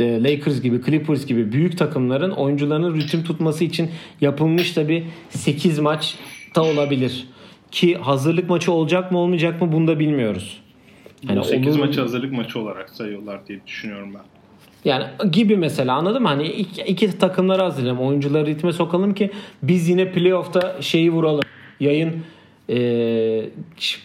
[0.00, 3.90] Lakers gibi Clippers gibi büyük takımların oyuncularının ritim tutması için
[4.20, 6.14] yapılmış da bir 8 maç
[6.54, 7.26] da olabilir.
[7.70, 10.60] Ki hazırlık maçı olacak mı olmayacak mı bunu da bilmiyoruz.
[11.28, 11.86] Yani 8 olur...
[11.86, 14.22] maçı hazırlık maçı olarak sayıyorlar diye düşünüyorum ben.
[14.84, 16.28] Yani gibi mesela anladın mı?
[16.28, 18.00] Hani iki, iki takımları hazırlayalım.
[18.00, 19.30] Oyuncuları ritme sokalım ki
[19.62, 21.44] biz yine playoff'ta şeyi vuralım.
[21.80, 22.16] Yayın
[22.70, 23.50] e,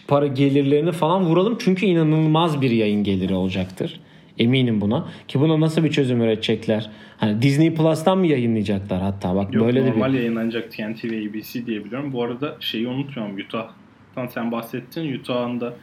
[0.08, 1.56] para gelirlerini falan vuralım.
[1.60, 4.00] Çünkü inanılmaz bir yayın geliri olacaktır.
[4.38, 5.08] Eminim buna.
[5.28, 6.90] Ki buna nasıl bir çözüm üretecekler?
[7.24, 9.34] Hani Disney Plus'tan mı yayınlayacaklar hatta?
[9.34, 12.12] Bak Yok, böyle normal de normal yayınlanacak TNT ve ABC diye biliyorum.
[12.12, 13.36] Bu arada şeyi unutmuyorum.
[13.36, 15.18] Utah'tan sen bahsettin.
[15.18, 15.74] Utah'ın da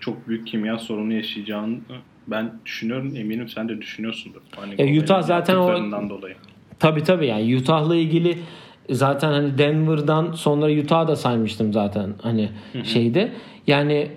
[0.00, 1.76] çok büyük kimya sorunu yaşayacağını
[2.26, 3.16] ben düşünüyorum.
[3.16, 4.40] Eminim sen de düşünüyorsundur.
[4.56, 5.68] Hani e, Utah zaten o
[6.10, 6.34] dolayı.
[6.78, 8.38] Tabii tabii yani Utah'la ilgili
[8.90, 12.48] zaten hani Denver'dan sonra Utah'ı da saymıştım zaten hani
[12.84, 13.32] şeyde.
[13.66, 14.08] Yani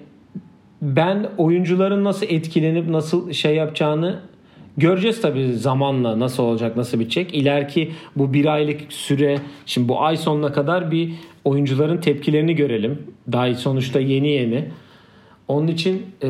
[0.81, 4.19] ben oyuncuların nasıl etkilenip nasıl şey yapacağını
[4.77, 7.33] göreceğiz tabii zamanla nasıl olacak nasıl bitecek.
[7.33, 11.11] İleriki bu bir aylık süre şimdi bu ay sonuna kadar bir
[11.43, 13.03] oyuncuların tepkilerini görelim.
[13.31, 14.65] Daha sonuçta yeni yeni.
[15.47, 16.29] Onun için e,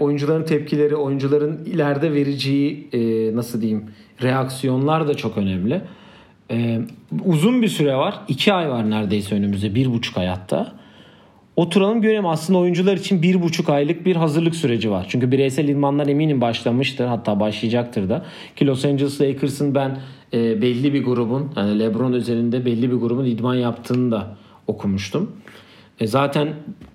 [0.00, 3.84] oyuncuların tepkileri, oyuncuların ileride vereceği e, nasıl diyeyim
[4.22, 5.80] reaksiyonlar da çok önemli.
[6.50, 6.80] E,
[7.24, 8.14] uzun bir süre var.
[8.28, 9.74] iki ay var neredeyse önümüzde.
[9.74, 10.72] Bir buçuk ay hatta.
[11.58, 15.06] Oturalım görelim aslında oyuncular için bir buçuk aylık bir hazırlık süreci var.
[15.08, 18.24] Çünkü bireysel idmanlar eminim başlamıştır hatta başlayacaktır da.
[18.56, 19.98] Ki Los Angeles Lakers'ın ben
[20.32, 24.36] e, belli bir grubun yani LeBron üzerinde belli bir grubun idman yaptığını da
[24.66, 25.32] okumuştum.
[26.00, 26.48] E, zaten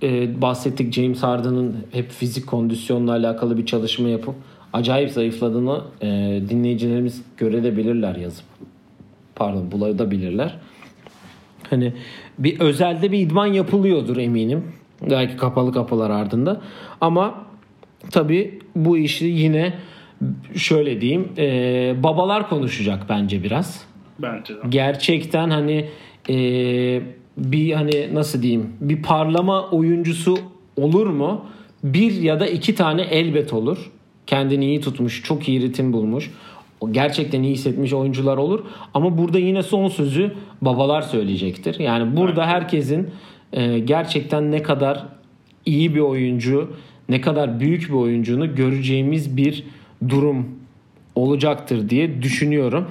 [0.03, 4.35] e, bahsettik James Harden'ın hep fizik kondisyonla alakalı bir çalışma yapıp
[4.73, 6.07] acayip zayıfladığını e,
[6.49, 8.45] dinleyicilerimiz görebilirler yazıp.
[9.35, 10.59] Pardon bulabilirler.
[11.69, 11.93] Hani
[12.37, 14.63] bir özelde bir idman yapılıyordur eminim.
[15.09, 16.61] Belki kapalı kapılar ardında.
[17.01, 17.45] Ama
[18.11, 19.73] tabii bu işi yine
[20.55, 23.85] şöyle diyeyim e, babalar konuşacak bence biraz.
[24.19, 24.59] Bence de.
[24.69, 25.89] Gerçekten hani
[26.29, 26.35] e,
[27.37, 30.37] bir hani nasıl diyeyim bir parlama oyuncusu
[30.77, 31.45] olur mu?
[31.83, 33.91] Bir ya da iki tane elbet olur.
[34.27, 36.31] Kendini iyi tutmuş, çok iyi ritim bulmuş.
[36.91, 38.59] Gerçekten iyi hissetmiş oyuncular olur.
[38.93, 41.79] Ama burada yine son sözü babalar söyleyecektir.
[41.79, 43.09] Yani burada herkesin
[43.53, 45.05] e, gerçekten ne kadar
[45.65, 46.73] iyi bir oyuncu,
[47.09, 49.63] ne kadar büyük bir oyuncunu göreceğimiz bir
[50.09, 50.45] durum
[51.15, 52.87] olacaktır diye düşünüyorum.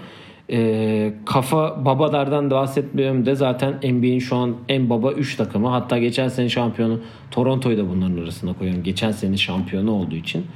[0.51, 5.69] E, kafa babalardan da bahsetmiyorum de zaten NBA'in şu an en baba 3 takımı.
[5.69, 8.83] Hatta geçen sene şampiyonu Toronto'yu da bunların arasında koyuyorum.
[8.83, 10.47] Geçen sene şampiyonu olduğu için.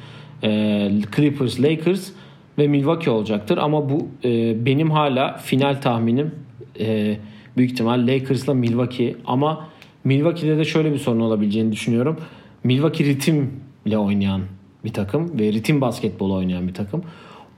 [0.42, 2.10] E, Clippers, Lakers
[2.58, 3.58] ve Milwaukee olacaktır.
[3.58, 6.34] Ama bu e, benim hala final tahminim
[6.80, 7.16] e,
[7.56, 9.16] büyük ihtimal Lakers'la Milwaukee.
[9.26, 9.68] Ama
[10.04, 12.16] Milwaukee'de de şöyle bir sorun olabileceğini düşünüyorum.
[12.64, 14.42] Milwaukee ritimle oynayan
[14.84, 17.02] bir takım ve ritim basketbolu oynayan bir takım.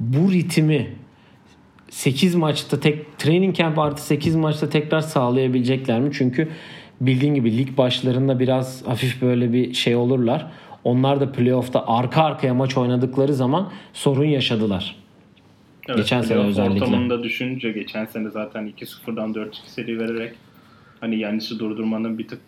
[0.01, 0.87] Bu ritmi
[1.91, 6.11] 8 maçta tek training camp artı 8 maçta tekrar sağlayabilecekler mi?
[6.13, 6.49] Çünkü
[7.01, 10.47] bildiğin gibi lig başlarında biraz hafif böyle bir şey olurlar.
[10.89, 14.97] Onlar da playoff'ta arka arkaya maç oynadıkları zaman sorun yaşadılar.
[15.89, 16.85] Evet, geçen sene özellikle.
[16.85, 20.35] Ortamında düşününce geçen sene zaten 2-0'dan 4-2 seri vererek
[21.01, 22.41] hani Yannis'i durdurmanın bir tık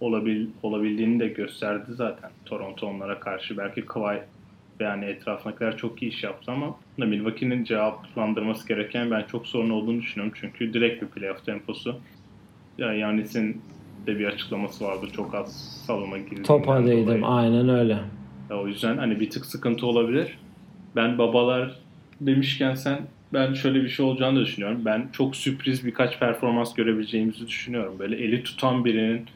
[0.00, 3.58] olabil, olabildiğini de gösterdi zaten Toronto onlara karşı.
[3.58, 4.20] Belki Kawhi
[4.80, 10.00] yani etrafına kadar çok iyi iş yaptı ama Milwaukee'nin cevaplandırması gereken ben çok sorun olduğunu
[10.00, 10.38] düşünüyorum.
[10.40, 12.00] Çünkü direkt bir playoff temposu.
[12.78, 13.62] Yani Yannis'in
[14.06, 15.06] de bir açıklaması vardı.
[15.16, 16.42] Çok az salona girdi.
[16.42, 17.24] Topa değdim.
[17.24, 17.98] Aynen öyle.
[18.50, 20.38] Ya o yüzden hani bir tık sıkıntı olabilir.
[20.96, 21.80] Ben babalar
[22.20, 22.98] demişken sen
[23.32, 24.82] ben şöyle bir şey olacağını düşünüyorum.
[24.84, 27.94] Ben çok sürpriz birkaç performans görebileceğimizi düşünüyorum.
[27.98, 29.26] Böyle eli tutan birinin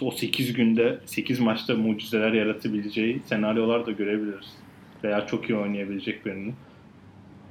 [0.00, 4.56] o 8 günde 8 maçta mucizeler yaratabileceği senaryolar da görebiliriz.
[5.04, 6.54] Veya çok iyi oynayabilecek birinin.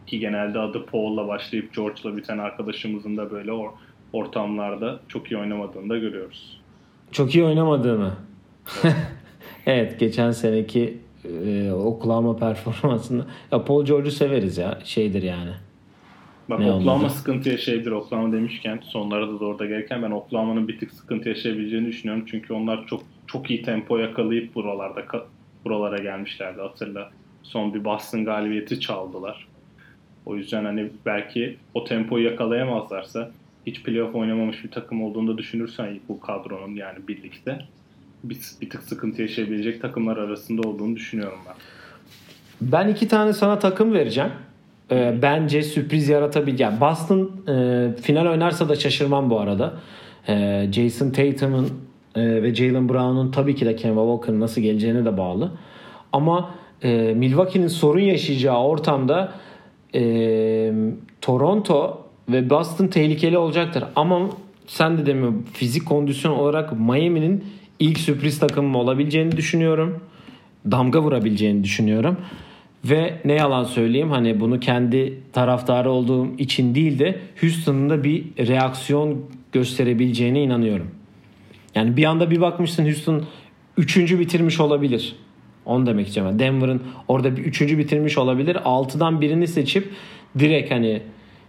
[0.08, 3.70] Ki genelde adı Paul'la başlayıp George'la biten arkadaşımızın da böyle or
[4.14, 6.61] ortamlarda çok iyi oynamadığını da görüyoruz.
[7.12, 8.12] Çok iyi oynamadığını.
[9.66, 10.98] Evet, geçen seneki
[11.46, 13.26] e, Oklahoma performansında.
[13.52, 14.80] Ya Paul George'u severiz ya.
[14.84, 15.52] Şeydir yani.
[16.50, 17.14] Bak ne Oklahoma olmadı?
[17.14, 17.92] sıkıntı yaşayabilir.
[17.92, 22.26] Oklahoma demişken sonlara da orada gelirken ben Oklahoma'nın bir tık sıkıntı yaşayabileceğini düşünüyorum.
[22.32, 25.04] Çünkü onlar çok çok iyi tempo yakalayıp buralarda
[25.66, 27.10] buralara gelmişlerdi hatırla.
[27.44, 29.48] Son bir Boston galibiyeti çaldılar.
[30.26, 33.32] O yüzden hani belki o tempoyu yakalayamazlarsa
[33.66, 37.60] hiç playoff oynamamış bir takım olduğunu da düşünürsen bu kadronun yani birlikte
[38.24, 41.56] bir, bir tık sıkıntı yaşayabilecek takımlar arasında olduğunu düşünüyorum ben.
[42.62, 44.32] Ben iki tane sana takım vereceğim.
[44.92, 46.60] Ee, bence sürpriz yaratabilecek.
[46.60, 49.74] Yani Boston e, final oynarsa da şaşırmam bu arada.
[50.28, 51.70] E, Jason Tatum'un
[52.16, 55.52] e, ve Jalen Brown'un tabii ki de Kemba Walker'ın nasıl geleceğine de bağlı.
[56.14, 59.32] Ama e, Milwaukee'nin sorun yaşayacağı ortamda
[59.96, 60.74] e,
[61.22, 62.01] Toronto
[62.32, 63.84] ve Boston tehlikeli olacaktır.
[63.96, 64.30] Ama
[64.68, 67.44] sen de demiyor fizik kondisyon olarak Miami'nin
[67.80, 70.00] ilk sürpriz takımım olabileceğini düşünüyorum.
[70.72, 72.18] Damga vurabileceğini düşünüyorum.
[72.86, 78.48] Ve ne yalan söyleyeyim hani bunu kendi taraftarı olduğum için değil de Houston'ın da bir
[78.48, 80.88] reaksiyon gösterebileceğine inanıyorum.
[81.76, 83.24] Yani bir anda bir bakmışsın Houston
[83.78, 83.98] 3.
[83.98, 85.16] bitirmiş olabilir.
[85.66, 86.40] Onu demek istiyorum.
[86.40, 87.62] Denver'ın orada bir 3.
[87.62, 88.56] bitirmiş olabilir.
[88.56, 89.90] 6'dan birini seçip
[90.40, 91.02] direkt hani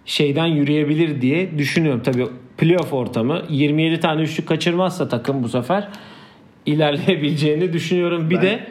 [0.06, 2.02] şeyden yürüyebilir diye düşünüyorum.
[2.04, 2.26] Tabii
[2.58, 5.88] playoff ortamı 27 tane üçlük kaçırmazsa takım bu sefer
[6.66, 8.30] ilerleyebileceğini düşünüyorum.
[8.30, 8.66] Bir ben, de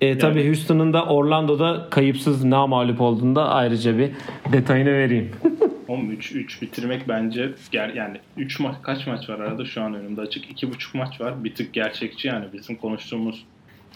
[0.00, 0.18] e, yani.
[0.18, 4.10] tabii Houston'ın da Orlando'da kayıpsız mağlup olduğunda ayrıca bir
[4.52, 5.30] detayını vereyim.
[5.88, 10.20] 13 3 bitirmek bence ger yani 3 maç kaç maç var arada şu an önümde
[10.20, 11.44] açık 2,5 maç var.
[11.44, 13.44] Bir tık gerçekçi yani bizim konuştuğumuz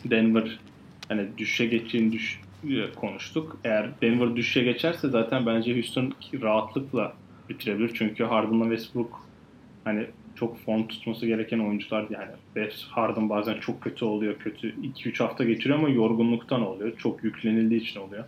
[0.04, 0.58] Denver
[1.08, 2.40] hani düşe geçeceğini düş
[2.96, 3.58] konuştuk.
[3.64, 6.12] Eğer Denver düşe geçerse zaten bence Houston
[6.42, 7.12] rahatlıkla
[7.48, 7.90] bitirebilir.
[7.94, 9.20] Çünkü Harden'la Westbrook
[9.84, 12.68] hani çok form tutması gereken oyuncular yani.
[12.90, 14.38] Harden bazen çok kötü oluyor.
[14.38, 16.96] Kötü 2-3 hafta geçiriyor ama yorgunluktan oluyor.
[16.96, 18.24] Çok yüklenildiği için oluyor.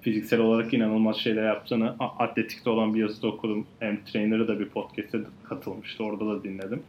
[0.00, 3.66] Fiziksel olarak inanılmaz şeyler yaptığını atletikte olan bir yazıda okudum.
[3.80, 6.04] Hem trainer'ı da bir podcast'e katılmıştı.
[6.04, 6.82] Orada da dinledim.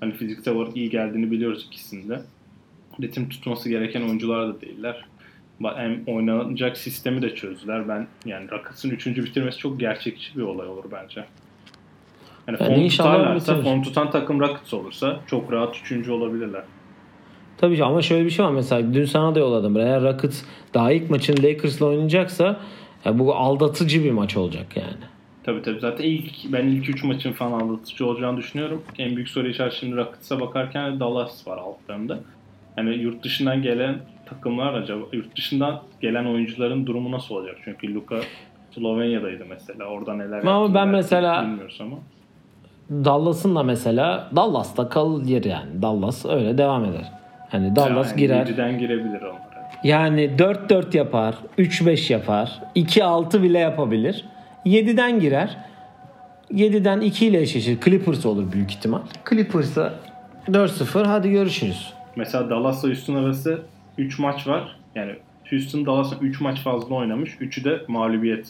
[0.00, 2.20] Hani fiziksel olarak iyi geldiğini biliyoruz ikisinde.
[3.00, 5.04] Ritim tutması gereken oyuncular da değiller.
[5.62, 7.88] Hem oynanacak sistemi de çözdüler.
[7.88, 9.06] Ben yani Rockets'ın 3.
[9.06, 11.24] bitirmesi çok gerçekçi bir olay olur bence.
[12.48, 16.62] Yani, yani form tutarlarsa, form tutan takım Rockets olursa çok rahat üçüncü olabilirler.
[17.58, 19.76] Tabii ama şöyle bir şey var mesela dün sana da yolladım.
[19.76, 20.42] Eğer Rockets
[20.74, 22.60] daha ilk maçın Lakers'la oynayacaksa
[23.04, 25.04] ya bu aldatıcı bir maç olacak yani.
[25.44, 28.82] Tabii tabii zaten ilk ben ilk 3 maçın falan aldatıcı olacağını düşünüyorum.
[28.98, 32.18] En büyük soru işareti şimdi Rockets'a bakarken Dallas var altlarında.
[32.76, 37.56] Yani yurt dışından gelen takımlar acaba yurt dışından gelen oyuncuların durumu nasıl olacak?
[37.64, 38.16] Çünkü Luka
[38.74, 39.84] Slovenya'daydı mesela.
[39.84, 41.96] Orada neler Ama ben mesela bilmiyoruz ama.
[42.90, 45.82] Dallas'ın da mesela Dallas'ta kalır yani.
[45.82, 47.12] Dallas öyle devam eder.
[47.48, 48.46] Hani Dallas yani girer.
[48.46, 49.70] 7'den girebilir onlara.
[49.84, 54.24] Yani 4-4 yapar, 3-5 yapar, 2-6 bile yapabilir.
[54.66, 55.56] 7'den girer.
[56.52, 57.80] 7'den 2 ile eşleşir.
[57.80, 59.00] Clippers olur büyük ihtimal.
[59.30, 59.94] Clippers'a
[60.48, 61.92] 4-0 hadi görüşürüz.
[62.16, 63.60] Mesela Dallas'la Houston arası
[63.98, 64.76] 3 maç var.
[64.94, 65.16] Yani
[65.50, 67.30] Houston Dallas'ın 3 maç fazla oynamış.
[67.30, 68.48] 3'ü de mağlubiyet.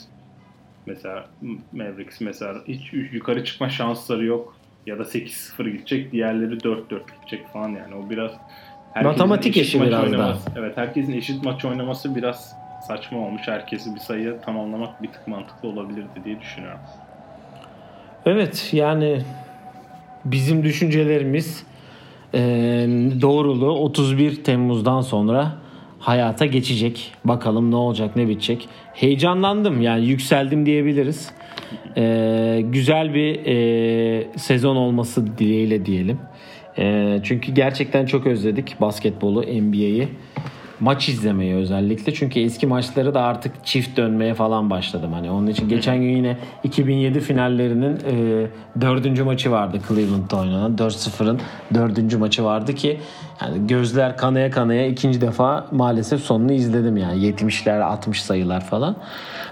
[0.87, 1.27] Mesela
[1.73, 4.57] Mavericks mesela hiç yukarı çıkma şansları yok.
[4.87, 6.13] Ya da 8-0 gidecek.
[6.13, 7.95] Diğerleri 4-4 gidecek falan yani.
[7.95, 8.31] O biraz
[9.03, 10.39] matematik işi biraz daha.
[10.57, 12.57] Evet herkesin eşit maç oynaması biraz
[12.89, 13.43] saçma olmuş.
[13.45, 16.81] Herkesi bir sayıya tamamlamak bir tık mantıklı olabilirdi diye düşünüyorum.
[18.27, 19.23] Evet yani
[20.25, 21.67] bizim düşüncelerimiz
[22.37, 22.41] e,
[23.23, 25.53] doğruluğu 31 Temmuz'dan sonra
[25.99, 27.13] hayata geçecek.
[27.25, 28.69] Bakalım ne olacak ne bitecek.
[28.95, 31.31] Heyecanlandım yani yükseldim diyebiliriz.
[31.97, 36.19] E, güzel bir e, sezon olması dileğiyle diyelim.
[36.79, 40.09] E, çünkü gerçekten çok özledik basketbolu, NBA'yi
[40.81, 42.15] maç izlemeyi özellikle.
[42.15, 45.13] Çünkü eski maçları da artık çift dönmeye falan başladım.
[45.13, 48.47] Hani onun için geçen gün yine 2007 finallerinin e,
[48.81, 50.77] dördüncü maçı vardı Cleveland'da oynanan.
[50.77, 51.41] 4-0'ın
[51.75, 53.01] dördüncü maçı vardı ki
[53.43, 57.27] yani gözler kanaya kanaya ikinci defa maalesef sonunu izledim yani.
[57.27, 58.97] 70'ler 60 sayılar falan.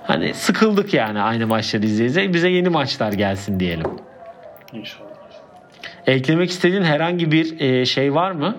[0.02, 2.34] Hani sıkıldık yani aynı maçları izleyecek.
[2.34, 3.86] Bize yeni maçlar gelsin diyelim.
[4.72, 5.04] İnşallah.
[6.06, 8.56] Eklemek istediğin herhangi bir e, şey var mı?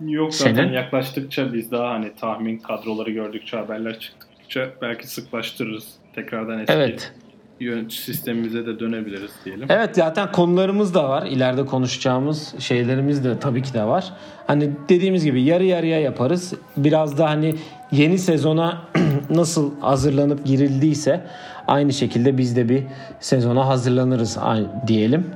[0.00, 0.72] Yok zaten Senin?
[0.72, 5.88] yaklaştıkça biz daha hani tahmin kadroları gördükçe haberler çıktıkça belki sıklaştırırız.
[6.14, 7.12] Tekrardan eski evet.
[7.60, 9.66] yönetici sistemimize de dönebiliriz diyelim.
[9.70, 11.26] Evet zaten konularımız da var.
[11.26, 14.12] İleride konuşacağımız şeylerimiz de tabii ki de var.
[14.46, 16.54] Hani dediğimiz gibi yarı yarıya yaparız.
[16.76, 17.54] Biraz da hani
[17.92, 18.82] yeni sezona
[19.30, 21.26] nasıl hazırlanıp girildiyse
[21.66, 22.82] aynı şekilde biz de bir
[23.20, 24.38] sezona hazırlanırız
[24.86, 25.26] diyelim.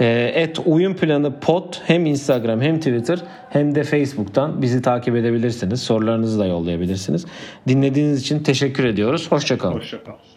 [0.00, 5.82] Ee, et oyun planı pod hem Instagram hem Twitter hem de Facebook'tan bizi takip edebilirsiniz.
[5.82, 7.26] Sorularınızı da yollayabilirsiniz.
[7.68, 9.32] Dinlediğiniz için teşekkür ediyoruz.
[9.32, 9.74] Hoşçakalın.
[9.74, 10.31] Hoşçakalın.